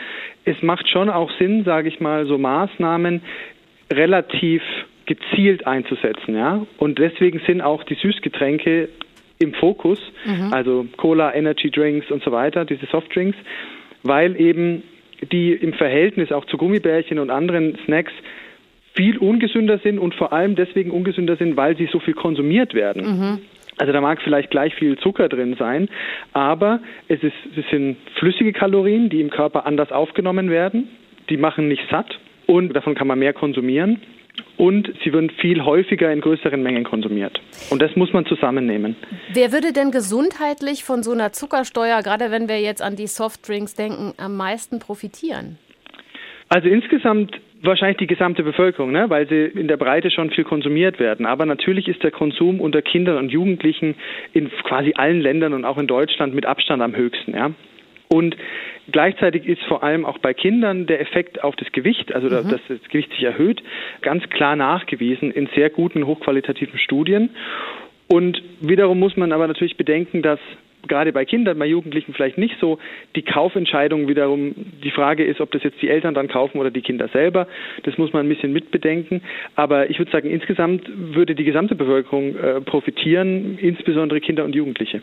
es 0.46 0.62
macht 0.62 0.90
schon 0.90 1.10
auch 1.10 1.32
Sinn, 1.40 1.64
sage 1.64 1.88
ich 1.88 2.00
mal, 2.00 2.26
so 2.26 2.38
Maßnahmen 2.38 3.22
relativ 3.92 4.62
gezielt 5.06 5.66
einzusetzen, 5.66 6.36
ja. 6.36 6.66
Und 6.78 7.00
deswegen 7.00 7.42
sind 7.48 7.62
auch 7.62 7.84
die 7.84 7.96
Süßgetränke 7.96 8.90
im 9.40 9.54
Fokus, 9.54 10.00
mhm. 10.26 10.52
also 10.54 10.86
Cola, 10.98 11.34
Energy 11.34 11.72
Drinks 11.72 12.12
und 12.12 12.24
so 12.24 12.32
weiter, 12.32 12.66
diese 12.66 12.86
Softdrinks, 12.88 13.38
weil 14.04 14.40
eben 14.40 14.84
die 15.32 15.54
im 15.54 15.74
Verhältnis 15.74 16.32
auch 16.32 16.46
zu 16.46 16.58
Gummibärchen 16.58 17.20
und 17.20 17.30
anderen 17.30 17.78
Snacks 17.86 18.12
viel 18.96 19.18
ungesünder 19.18 19.80
sind 19.80 20.00
und 20.00 20.16
vor 20.16 20.34
allem 20.34 20.56
deswegen 20.56 20.92
ungesünder 20.92 21.36
sind, 21.38 21.56
weil 21.56 21.78
sie 21.78 21.88
so 21.92 22.00
viel 22.00 22.14
konsumiert 22.14 22.74
werden. 22.74 23.06
Mhm. 23.06 23.40
Also 23.78 23.94
da 23.94 24.02
mag 24.02 24.22
vielleicht 24.22 24.50
gleich 24.50 24.74
viel 24.76 24.98
Zucker 24.98 25.30
drin 25.30 25.56
sein, 25.58 25.88
aber 26.34 26.80
es, 27.08 27.22
ist, 27.22 27.36
es 27.56 27.66
sind 27.70 27.98
flüssige 28.18 28.54
Kalorien, 28.54 29.10
die 29.10 29.22
im 29.22 29.30
Körper 29.30 29.66
anders 29.66 29.92
aufgenommen 29.92 30.50
werden. 30.50 30.90
Die 31.30 31.38
machen 31.38 31.68
nicht 31.68 31.84
satt 31.92 32.20
und 32.48 32.76
davon 32.76 32.96
kann 32.96 33.08
man 33.08 33.20
mehr 33.20 33.34
konsumieren 33.34 34.02
und 34.58 34.92
sie 35.04 35.14
werden 35.14 35.30
viel 35.30 35.64
häufiger 35.64 36.12
in 36.12 36.22
größeren 36.22 36.62
Mengen 36.62 36.84
konsumiert. 36.84 37.40
Und 37.70 37.82
das 37.82 37.96
muss 37.96 38.14
man 38.14 38.26
zusammennehmen. 38.26 38.96
Wer 39.34 39.52
würde 39.52 39.74
denn 39.74 39.92
gesundheitlich 39.92 40.84
von 40.84 41.04
so 41.04 41.12
einer 41.12 41.32
Zuckersteuer, 41.32 42.02
gerade 42.02 42.32
wenn 42.32 42.50
wir 42.50 42.60
jetzt 42.60 42.82
an 42.82 42.96
die 42.96 43.08
Softdrinks 43.08 43.76
denken, 43.76 44.14
am 44.18 44.36
meisten 44.36 44.80
profitieren? 44.80 45.58
Also 46.50 46.70
insgesamt 46.70 47.40
wahrscheinlich 47.62 47.98
die 47.98 48.08
gesamte 48.08 48.44
Bevölkerung, 48.44 48.92
ne? 48.92 49.10
weil 49.10 49.28
sie 49.28 49.46
in 49.60 49.68
der 49.68 49.78
Breite 49.78 50.12
schon 50.12 50.30
viel 50.30 50.44
konsumiert 50.44 51.00
werden. 51.00 51.26
Aber 51.26 51.46
natürlich 51.46 51.88
ist 51.88 52.04
der 52.04 52.12
Konsum 52.12 52.60
unter 52.60 52.82
Kindern 52.82 53.18
und 53.18 53.30
Jugendlichen 53.30 53.96
in 54.34 54.50
quasi 54.64 54.94
allen 54.96 55.22
Ländern 55.22 55.54
und 55.54 55.66
auch 55.66 55.78
in 55.78 55.88
Deutschland 55.88 56.34
mit 56.36 56.46
Abstand 56.46 56.82
am 56.82 56.96
höchsten. 56.96 57.34
Ja? 57.34 57.52
Und 58.10 58.38
gleichzeitig 58.92 59.46
ist 59.46 59.62
vor 59.64 59.84
allem 59.84 60.06
auch 60.06 60.18
bei 60.20 60.34
Kindern 60.34 60.86
der 60.86 61.02
Effekt 61.02 61.44
auf 61.44 61.56
das 61.56 61.72
Gewicht, 61.72 62.14
also 62.14 62.28
mhm. 62.28 62.50
dass 62.50 62.62
das 62.68 62.82
Gewicht 62.90 63.12
sich 63.12 63.24
erhöht, 63.24 63.62
ganz 64.02 64.28
klar 64.30 64.56
nachgewiesen 64.56 65.32
in 65.32 65.48
sehr 65.56 65.70
guten, 65.70 66.06
hochqualitativen 66.06 66.80
Studien. 66.80 67.32
Und 68.08 68.42
wiederum 68.62 69.00
muss 69.00 69.18
man 69.18 69.34
aber 69.34 69.48
natürlich 69.48 69.76
bedenken, 69.76 70.22
dass 70.22 70.40
gerade 70.88 71.14
bei 71.14 71.26
Kindern, 71.26 71.60
bei 71.60 71.66
Jugendlichen 71.66 72.14
vielleicht 72.14 72.38
nicht 72.38 72.56
so. 72.60 72.80
Die 73.16 73.24
Kaufentscheidung 73.24 74.08
wiederum, 74.08 74.54
die 74.84 74.92
Frage 74.92 75.26
ist, 75.26 75.42
ob 75.42 75.52
das 75.52 75.64
jetzt 75.64 75.82
die 75.82 75.90
Eltern 75.90 76.14
dann 76.14 76.28
kaufen 76.28 76.60
oder 76.60 76.72
die 76.72 76.82
Kinder 76.82 77.08
selber. 77.10 77.48
Das 77.84 77.98
muss 77.98 78.14
man 78.14 78.26
ein 78.26 78.30
bisschen 78.30 78.54
mitbedenken. 78.54 79.22
Aber 79.56 79.90
ich 79.90 80.00
würde 80.00 80.12
sagen, 80.12 80.30
insgesamt 80.30 80.84
würde 80.88 81.36
die 81.36 81.44
gesamte 81.44 81.76
Bevölkerung 81.76 82.36
äh, 82.36 82.62
profitieren, 82.62 83.58
insbesondere 83.58 84.22
Kinder 84.22 84.46
und 84.46 84.56
Jugendliche. 84.56 85.02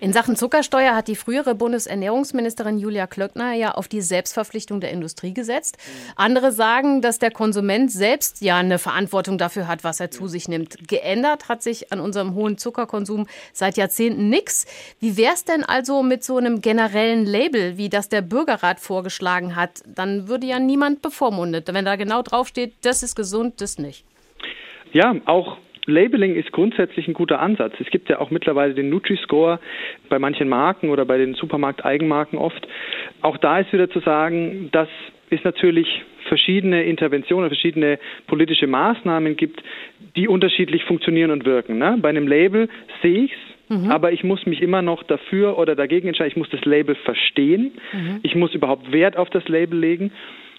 In 0.00 0.12
Sachen 0.12 0.36
Zuckersteuer 0.36 0.94
hat 0.94 1.08
die 1.08 1.16
frühere 1.16 1.54
Bundesernährungsministerin 1.54 2.78
Julia 2.78 3.06
Klöckner 3.06 3.54
ja 3.54 3.72
auf 3.72 3.88
die 3.88 4.00
Selbstverpflichtung 4.00 4.80
der 4.80 4.90
Industrie 4.90 5.34
gesetzt. 5.34 5.78
Andere 6.16 6.52
sagen, 6.52 7.00
dass 7.00 7.18
der 7.18 7.30
Konsument 7.30 7.90
selbst 7.90 8.40
ja 8.40 8.58
eine 8.58 8.78
Verantwortung 8.78 9.38
dafür 9.38 9.68
hat, 9.68 9.84
was 9.84 10.00
er 10.00 10.10
zu 10.10 10.28
sich 10.28 10.48
nimmt. 10.48 10.88
Geändert 10.88 11.48
hat 11.48 11.62
sich 11.62 11.92
an 11.92 12.00
unserem 12.00 12.34
hohen 12.34 12.58
Zuckerkonsum 12.58 13.26
seit 13.52 13.76
Jahrzehnten 13.76 14.28
nichts. 14.28 14.66
Wie 15.00 15.16
wäre 15.16 15.23
es 15.32 15.44
denn 15.44 15.64
also 15.64 16.02
mit 16.02 16.22
so 16.22 16.36
einem 16.36 16.60
generellen 16.60 17.24
Label, 17.24 17.78
wie 17.78 17.88
das 17.88 18.08
der 18.08 18.22
Bürgerrat 18.22 18.80
vorgeschlagen 18.80 19.56
hat? 19.56 19.82
Dann 19.86 20.28
würde 20.28 20.46
ja 20.46 20.58
niemand 20.58 21.02
bevormundet, 21.02 21.72
wenn 21.72 21.84
da 21.84 21.96
genau 21.96 22.22
draufsteht, 22.22 22.74
das 22.82 23.02
ist 23.02 23.14
gesund, 23.14 23.60
das 23.60 23.78
nicht. 23.78 24.04
Ja, 24.92 25.16
auch 25.24 25.58
Labeling 25.86 26.34
ist 26.34 26.52
grundsätzlich 26.52 27.08
ein 27.08 27.14
guter 27.14 27.40
Ansatz. 27.40 27.74
Es 27.78 27.88
gibt 27.90 28.08
ja 28.08 28.18
auch 28.18 28.30
mittlerweile 28.30 28.74
den 28.74 28.88
Nutri-Score 28.90 29.60
bei 30.08 30.18
manchen 30.18 30.48
Marken 30.48 30.88
oder 30.88 31.04
bei 31.04 31.18
den 31.18 31.34
Supermarkt-Eigenmarken 31.34 32.38
oft. 32.38 32.66
Auch 33.20 33.36
da 33.36 33.58
ist 33.58 33.72
wieder 33.72 33.90
zu 33.90 34.00
sagen, 34.00 34.70
dass 34.72 34.88
es 35.30 35.42
natürlich 35.44 35.86
verschiedene 36.28 36.84
Interventionen, 36.84 37.50
verschiedene 37.50 37.98
politische 38.26 38.66
Maßnahmen 38.66 39.36
gibt, 39.36 39.62
die 40.16 40.28
unterschiedlich 40.28 40.84
funktionieren 40.84 41.30
und 41.30 41.44
wirken. 41.44 41.78
Ne? 41.78 41.98
Bei 42.00 42.08
einem 42.08 42.26
Label 42.26 42.68
sehe 43.02 43.24
ich 43.24 43.32
es, 43.32 43.53
Mhm. 43.68 43.90
Aber 43.90 44.12
ich 44.12 44.24
muss 44.24 44.44
mich 44.46 44.60
immer 44.60 44.82
noch 44.82 45.02
dafür 45.02 45.58
oder 45.58 45.74
dagegen 45.74 46.08
entscheiden. 46.08 46.30
Ich 46.30 46.36
muss 46.36 46.50
das 46.50 46.64
Label 46.64 46.94
verstehen. 46.94 47.72
Mhm. 47.92 48.20
Ich 48.22 48.34
muss 48.34 48.54
überhaupt 48.54 48.92
Wert 48.92 49.16
auf 49.16 49.30
das 49.30 49.48
Label 49.48 49.78
legen. 49.78 50.12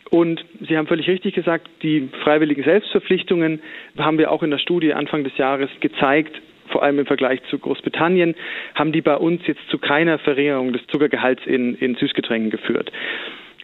Und 0.10 0.46
Sie 0.68 0.78
haben 0.78 0.88
völlig 0.88 1.08
richtig 1.08 1.34
gesagt, 1.34 1.68
die 1.82 2.10
freiwilligen 2.24 2.64
Selbstverpflichtungen 2.64 3.62
haben 3.98 4.18
wir 4.18 4.32
auch 4.32 4.44
in 4.44 4.52
der 4.52 4.60
Studie 4.60 4.94
Anfang 4.94 5.24
des 5.24 5.36
Jahres 5.38 5.70
gezeigt, 5.80 6.40
vor 6.68 6.84
allem 6.84 7.00
im 7.00 7.06
Vergleich 7.06 7.42
zu 7.50 7.58
Großbritannien, 7.58 8.36
haben 8.76 8.92
die 8.92 9.02
bei 9.02 9.16
uns 9.16 9.46
jetzt 9.48 9.68
zu 9.70 9.78
keiner 9.78 10.20
Verringerung 10.20 10.74
des 10.74 10.86
Zuckergehalts 10.88 11.46
in, 11.46 11.76
in 11.76 11.96
Süßgetränken 11.96 12.50
geführt. 12.50 12.92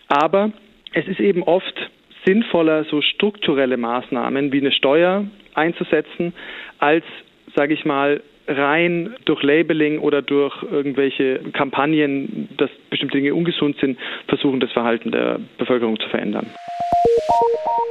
Aber 0.08 0.52
es 0.94 1.08
ist 1.08 1.20
eben 1.20 1.44
oft 1.44 1.76
sinnvoller, 2.26 2.84
so 2.86 3.02
strukturelle 3.02 3.78
Maßnahmen 3.78 4.52
wie 4.52 4.60
eine 4.60 4.72
Steuer 4.72 5.26
einzusetzen, 5.54 6.34
als, 6.80 7.06
sage 7.56 7.74
ich 7.74 7.86
mal, 7.86 8.22
rein 8.58 9.16
durch 9.26 9.42
Labeling 9.44 10.00
oder 10.00 10.22
durch 10.22 10.62
irgendwelche 10.64 11.40
Kampagnen, 11.54 12.50
dass 12.58 12.70
bestimmte 12.90 13.18
Dinge 13.18 13.34
ungesund 13.34 13.78
sind, 13.80 13.98
versuchen, 14.28 14.60
das 14.60 14.72
Verhalten 14.72 15.12
der 15.12 15.40
Bevölkerung 15.58 16.00
zu 16.00 16.08
verändern. 16.10 16.48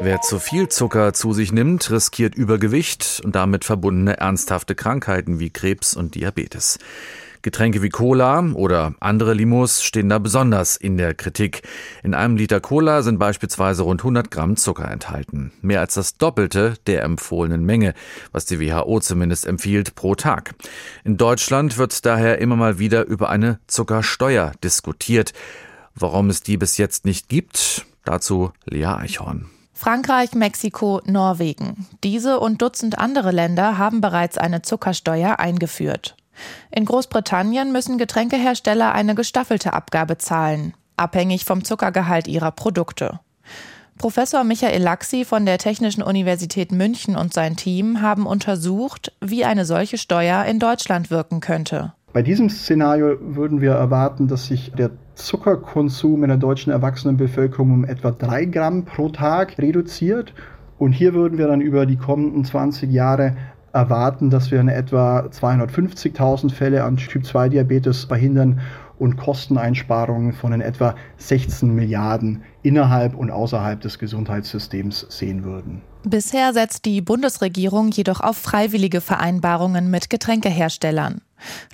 Wer 0.02 0.20
zu 0.22 0.38
viel 0.38 0.68
Zucker 0.68 1.12
zu 1.12 1.32
sich 1.32 1.52
nimmt, 1.52 1.90
riskiert 1.90 2.34
Übergewicht 2.34 3.20
und 3.22 3.34
damit 3.34 3.64
verbundene 3.64 4.16
ernsthafte 4.16 4.74
Krankheiten 4.74 5.40
wie 5.40 5.50
Krebs 5.50 5.94
und 5.94 6.14
Diabetes. 6.14 6.78
Getränke 7.42 7.82
wie 7.82 7.88
Cola 7.88 8.44
oder 8.52 8.94
andere 9.00 9.32
Limos 9.32 9.82
stehen 9.82 10.08
da 10.08 10.18
besonders 10.18 10.76
in 10.76 10.98
der 10.98 11.14
Kritik. 11.14 11.62
In 12.02 12.12
einem 12.12 12.36
Liter 12.36 12.60
Cola 12.60 13.02
sind 13.02 13.18
beispielsweise 13.18 13.82
rund 13.82 14.02
100 14.02 14.30
Gramm 14.30 14.56
Zucker 14.56 14.90
enthalten. 14.90 15.52
Mehr 15.62 15.80
als 15.80 15.94
das 15.94 16.18
Doppelte 16.18 16.74
der 16.86 17.02
empfohlenen 17.02 17.64
Menge, 17.64 17.94
was 18.32 18.44
die 18.44 18.60
WHO 18.60 19.00
zumindest 19.00 19.46
empfiehlt 19.46 19.94
pro 19.94 20.14
Tag. 20.14 20.54
In 21.02 21.16
Deutschland 21.16 21.78
wird 21.78 22.04
daher 22.04 22.38
immer 22.38 22.56
mal 22.56 22.78
wieder 22.78 23.06
über 23.06 23.30
eine 23.30 23.58
Zuckersteuer 23.66 24.52
diskutiert. 24.62 25.32
Warum 25.94 26.28
es 26.28 26.42
die 26.42 26.58
bis 26.58 26.76
jetzt 26.76 27.04
nicht 27.06 27.28
gibt, 27.28 27.86
dazu 28.04 28.52
Lea 28.66 28.84
Eichhorn. 28.86 29.46
Frankreich, 29.72 30.34
Mexiko, 30.34 31.00
Norwegen. 31.06 31.86
Diese 32.04 32.38
und 32.38 32.60
Dutzend 32.60 32.98
andere 32.98 33.30
Länder 33.30 33.78
haben 33.78 34.02
bereits 34.02 34.36
eine 34.36 34.60
Zuckersteuer 34.60 35.38
eingeführt. 35.38 36.16
In 36.70 36.84
Großbritannien 36.84 37.72
müssen 37.72 37.98
Getränkehersteller 37.98 38.92
eine 38.92 39.14
gestaffelte 39.14 39.72
Abgabe 39.72 40.18
zahlen, 40.18 40.74
abhängig 40.96 41.44
vom 41.44 41.64
Zuckergehalt 41.64 42.28
ihrer 42.28 42.50
Produkte. 42.52 43.20
Professor 43.98 44.44
Michael 44.44 44.82
Laxi 44.82 45.26
von 45.26 45.44
der 45.44 45.58
Technischen 45.58 46.02
Universität 46.02 46.72
München 46.72 47.16
und 47.16 47.34
sein 47.34 47.56
Team 47.56 48.00
haben 48.00 48.26
untersucht, 48.26 49.12
wie 49.20 49.44
eine 49.44 49.66
solche 49.66 49.98
Steuer 49.98 50.46
in 50.46 50.58
Deutschland 50.58 51.10
wirken 51.10 51.40
könnte. 51.40 51.92
Bei 52.12 52.22
diesem 52.22 52.48
Szenario 52.48 53.18
würden 53.20 53.60
wir 53.60 53.72
erwarten, 53.72 54.26
dass 54.26 54.46
sich 54.46 54.72
der 54.72 54.90
Zuckerkonsum 55.14 56.24
in 56.24 56.28
der 56.28 56.38
deutschen 56.38 56.72
Erwachsenenbevölkerung 56.72 57.72
um 57.72 57.84
etwa 57.84 58.10
drei 58.10 58.46
Gramm 58.46 58.84
pro 58.84 59.10
Tag 59.10 59.58
reduziert. 59.58 60.32
Und 60.78 60.92
hier 60.92 61.12
würden 61.12 61.36
wir 61.36 61.46
dann 61.46 61.60
über 61.60 61.84
die 61.84 61.98
kommenden 61.98 62.42
20 62.44 62.90
Jahre 62.90 63.36
erwarten, 63.72 64.30
dass 64.30 64.50
wir 64.50 64.60
in 64.60 64.68
etwa 64.68 65.20
250.000 65.20 66.52
Fälle 66.52 66.84
an 66.84 66.96
Typ-2-Diabetes 66.96 68.04
verhindern 68.04 68.60
und 68.98 69.16
Kosteneinsparungen 69.16 70.34
von 70.34 70.52
in 70.52 70.60
etwa 70.60 70.94
16 71.16 71.74
Milliarden 71.74 72.42
innerhalb 72.62 73.14
und 73.14 73.30
außerhalb 73.30 73.80
des 73.80 73.98
Gesundheitssystems 73.98 75.06
sehen 75.08 75.42
würden. 75.42 75.80
Bisher 76.04 76.52
setzt 76.52 76.84
die 76.84 77.00
Bundesregierung 77.00 77.90
jedoch 77.90 78.20
auf 78.20 78.36
freiwillige 78.36 79.00
Vereinbarungen 79.00 79.90
mit 79.90 80.10
Getränkeherstellern. 80.10 81.22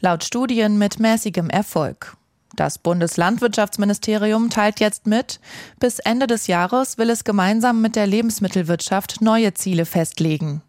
Laut 0.00 0.24
Studien 0.24 0.78
mit 0.78 1.00
mäßigem 1.00 1.50
Erfolg. 1.50 2.16
Das 2.54 2.78
Bundeslandwirtschaftsministerium 2.78 4.48
teilt 4.48 4.80
jetzt 4.80 5.06
mit, 5.06 5.40
bis 5.78 5.98
Ende 5.98 6.26
des 6.26 6.46
Jahres 6.46 6.96
will 6.96 7.10
es 7.10 7.24
gemeinsam 7.24 7.82
mit 7.82 7.96
der 7.96 8.06
Lebensmittelwirtschaft 8.06 9.20
neue 9.20 9.52
Ziele 9.54 9.84
festlegen. 9.84 10.62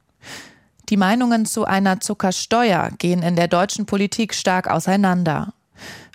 Die 0.90 0.98
Meinungen 0.98 1.46
zu 1.46 1.66
einer 1.66 2.00
Zuckersteuer 2.00 2.92
gehen 2.98 3.22
in 3.22 3.36
der 3.36 3.50
deutschen 3.50 3.86
Politik 3.86 4.34
stark 4.34 4.70
auseinander. 4.70 5.54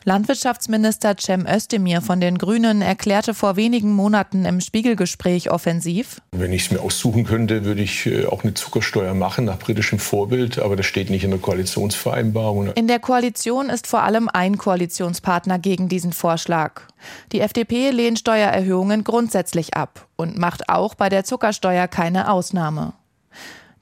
Landwirtschaftsminister 0.05 1.15
Cem 1.17 1.47
Özdemir 1.47 2.01
von 2.01 2.21
den 2.21 2.39
Grünen 2.39 2.83
erklärte 2.83 3.35
vor 3.35 3.57
wenigen 3.57 3.93
Monaten 3.93 4.45
im 4.45 4.61
Spiegelgespräch 4.61 5.51
offensiv. 5.51 6.21
Wenn 6.33 6.53
ich 6.53 6.65
es 6.65 6.71
mir 6.73 6.81
aussuchen 6.81 7.25
könnte, 7.25 7.65
würde 7.65 7.83
ich 7.83 8.07
äh, 8.07 8.27
auch 8.27 8.43
eine 8.43 8.55
Zuckersteuer 8.55 9.15
machen 9.15 9.45
nach 9.45 9.59
britischem 9.59 10.01
Vorbild, 10.01 10.59
aber 10.59 10.75
das 10.75 10.87
steht 10.87 11.11
nicht 11.11 11.23
in 11.23 11.31
der 11.31 11.39
Koalitionsvereinbarung. 11.39 12.73
In 12.73 12.89
der 12.89 12.99
Koalition 12.99 13.69
ist 13.69 13.87
vor 13.87 14.03
allem 14.03 14.29
ein 14.29 14.59
Koalitionspartner 14.59 15.59
gegen 15.59 15.89
diesen 15.89 16.13
Vorschlag. 16.13 16.83
Die 17.31 17.41
FDP 17.41 17.91
lehnt 17.91 18.19
Steuererhöhungen 18.19 19.05
grundsätzlich 19.05 19.75
ab 19.75 20.09
und 20.17 20.37
macht 20.37 20.69
auch 20.69 20.95
bei 20.95 21.11
der 21.11 21.25
Zuckersteuer 21.25 21.87
keine 21.87 22.33
Ausnahme. 22.33 22.95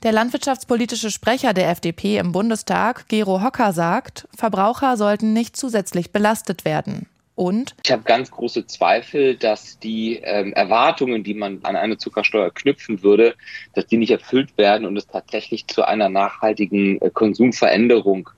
Der 0.03 0.13
landwirtschaftspolitische 0.13 1.11
Sprecher 1.11 1.53
der 1.53 1.69
FDP 1.69 2.17
im 2.17 2.33
Bundestag, 2.33 3.07
Gero 3.09 3.43
Hocker, 3.43 3.75
sagt, 3.75 4.27
Verbraucher 4.35 4.97
sollten 4.97 5.35
nicht 5.35 5.57
zusätzlich 5.57 6.11
belastet 6.11 6.65
werden. 6.65 7.07
Und? 7.35 7.75
Ich 7.85 7.93
habe 7.93 8.03
ganz 8.05 8.31
große 8.31 8.67
Zweifel, 8.67 9.37
dass 9.37 9.79
die 9.79 10.17
ähm, 10.23 10.55
Erwartungen, 10.55 11.23
die 11.23 11.35
man 11.35 11.61
an 11.65 11.77
eine 11.77 11.99
Zuckersteuer 11.99 12.51
knüpfen 12.51 13.03
würde, 13.03 13.35
dass 13.75 13.87
die 13.87 13.99
nicht 13.99 14.11
erfüllt 14.11 14.57
werden 14.57 14.87
und 14.87 14.97
es 14.97 15.07
tatsächlich 15.07 15.67
zu 15.67 15.87
einer 15.87 16.09
nachhaltigen 16.09 17.01
äh, 17.03 17.11
Konsumveränderung 17.11 18.31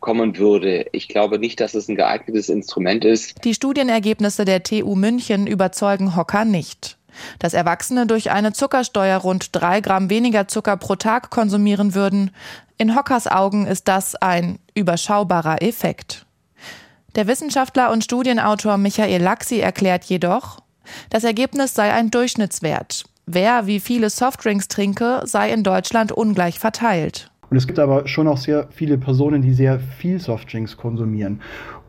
kommen 0.00 0.38
würde. 0.38 0.86
Ich 0.92 1.08
glaube 1.08 1.38
nicht, 1.38 1.60
dass 1.60 1.74
es 1.74 1.88
ein 1.88 1.96
geeignetes 1.96 2.48
Instrument 2.48 3.04
ist. 3.04 3.44
Die 3.44 3.54
Studienergebnisse 3.54 4.46
der 4.46 4.62
TU 4.62 4.94
München 4.94 5.46
überzeugen 5.46 6.16
Hocker 6.16 6.46
nicht. 6.46 6.96
Dass 7.38 7.54
Erwachsene 7.54 8.06
durch 8.06 8.30
eine 8.30 8.52
Zuckersteuer 8.52 9.18
rund 9.18 9.54
drei 9.54 9.80
Gramm 9.80 10.10
weniger 10.10 10.48
Zucker 10.48 10.76
pro 10.76 10.96
Tag 10.96 11.30
konsumieren 11.30 11.94
würden, 11.94 12.30
in 12.78 12.96
Hockers 12.96 13.26
Augen 13.26 13.66
ist 13.66 13.88
das 13.88 14.14
ein 14.16 14.58
überschaubarer 14.74 15.62
Effekt. 15.62 16.24
Der 17.16 17.26
Wissenschaftler 17.26 17.90
und 17.90 18.04
Studienautor 18.04 18.78
Michael 18.78 19.22
Laxi 19.22 19.58
erklärt 19.58 20.04
jedoch, 20.04 20.60
das 21.10 21.24
Ergebnis 21.24 21.74
sei 21.74 21.92
ein 21.92 22.10
Durchschnittswert. 22.10 23.04
Wer 23.26 23.66
wie 23.66 23.80
viele 23.80 24.10
Softdrinks 24.10 24.68
trinke, 24.68 25.22
sei 25.24 25.52
in 25.52 25.62
Deutschland 25.62 26.12
ungleich 26.12 26.58
verteilt. 26.58 27.29
Und 27.50 27.56
es 27.56 27.66
gibt 27.66 27.78
aber 27.78 28.06
schon 28.06 28.28
auch 28.28 28.38
sehr 28.38 28.68
viele 28.70 28.96
Personen, 28.96 29.42
die 29.42 29.52
sehr 29.52 29.80
viel 29.80 30.20
Softdrinks 30.20 30.76
konsumieren. 30.76 31.40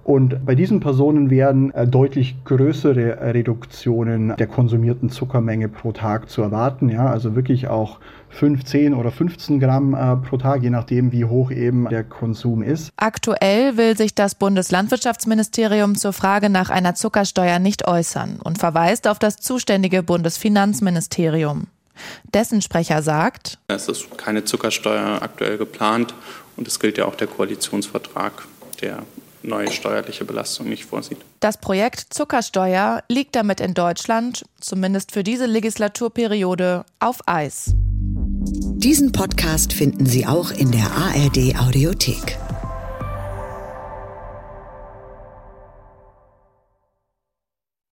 Und 0.04 0.46
bei 0.48 0.56
diesen 0.56 0.80
Personen 0.80 1.30
werden 1.30 1.72
äh, 1.76 1.88
deutlich 1.88 2.44
größere 2.44 3.34
Reduktionen 3.34 4.36
der 4.36 4.48
konsumierten 4.48 5.10
Zuckermenge 5.10 5.70
pro 5.70 5.92
Tag 5.92 6.28
zu 6.28 6.42
erwarten. 6.42 6.90
Ja, 6.90 7.06
also 7.06 7.36
wirklich 7.36 7.68
auch 7.68 8.00
15 8.30 8.96
oder 8.96 9.12
15 9.12 9.60
Gramm 9.60 9.94
äh, 9.94 10.16
pro 10.28 10.38
Tag, 10.38 10.64
je 10.64 10.72
nachdem, 10.72 11.12
wie 11.12 11.26
hoch 11.26 11.52
eben 11.52 11.88
der 11.90 12.04
Konsum 12.04 12.64
ist. 12.64 12.92
Aktuell 12.98 13.78
will 13.78 13.96
sich 13.96 14.16
das 14.16 14.34
Bundeslandwirtschaftsministerium 14.34 15.96
zur 15.96 16.14
Frage 16.14 16.50
nach 16.50 16.72
einer 16.72 16.96
Zuckersteuer 16.96 17.60
nicht 17.60 17.88
äußern 17.88 18.40
und 18.44 18.58
verweist 18.58 19.08
auf 19.08 19.20
das 19.20 19.38
zuständige 19.38 20.02
Bundesfinanzministerium. 20.02 21.68
Dessen 22.34 22.62
Sprecher 22.62 23.02
sagt, 23.02 23.58
es 23.68 23.88
ist 23.88 24.18
keine 24.18 24.46
Zuckersteuer 24.46 25.22
aktuell 25.22 25.58
geplant 25.58 26.14
und 26.58 26.68
es 26.68 26.80
gilt 26.80 26.98
ja 26.98 27.06
auch 27.06 27.16
der 27.16 27.28
Koalitionsvertrag, 27.28 28.48
der 28.82 29.04
neue 29.44 29.72
steuerliche 29.72 30.26
Belastung 30.26 30.70
nicht 30.70 30.86
vorsieht. 30.86 31.18
Das 31.40 31.58
Projekt 31.58 32.14
Zuckersteuer 32.14 33.04
liegt 33.10 33.36
damit 33.36 33.60
in 33.60 33.74
Deutschland, 33.74 34.46
zumindest 34.60 35.12
für 35.12 35.24
diese 35.24 35.46
Legislaturperiode, 35.46 36.86
auf 37.00 37.20
Eis. 37.28 37.74
Diesen 37.74 39.12
Podcast 39.12 39.74
finden 39.74 40.06
Sie 40.06 40.26
auch 40.26 40.52
in 40.52 40.72
der 40.72 40.92
ARD 40.92 41.56
Audiothek. 41.60 42.38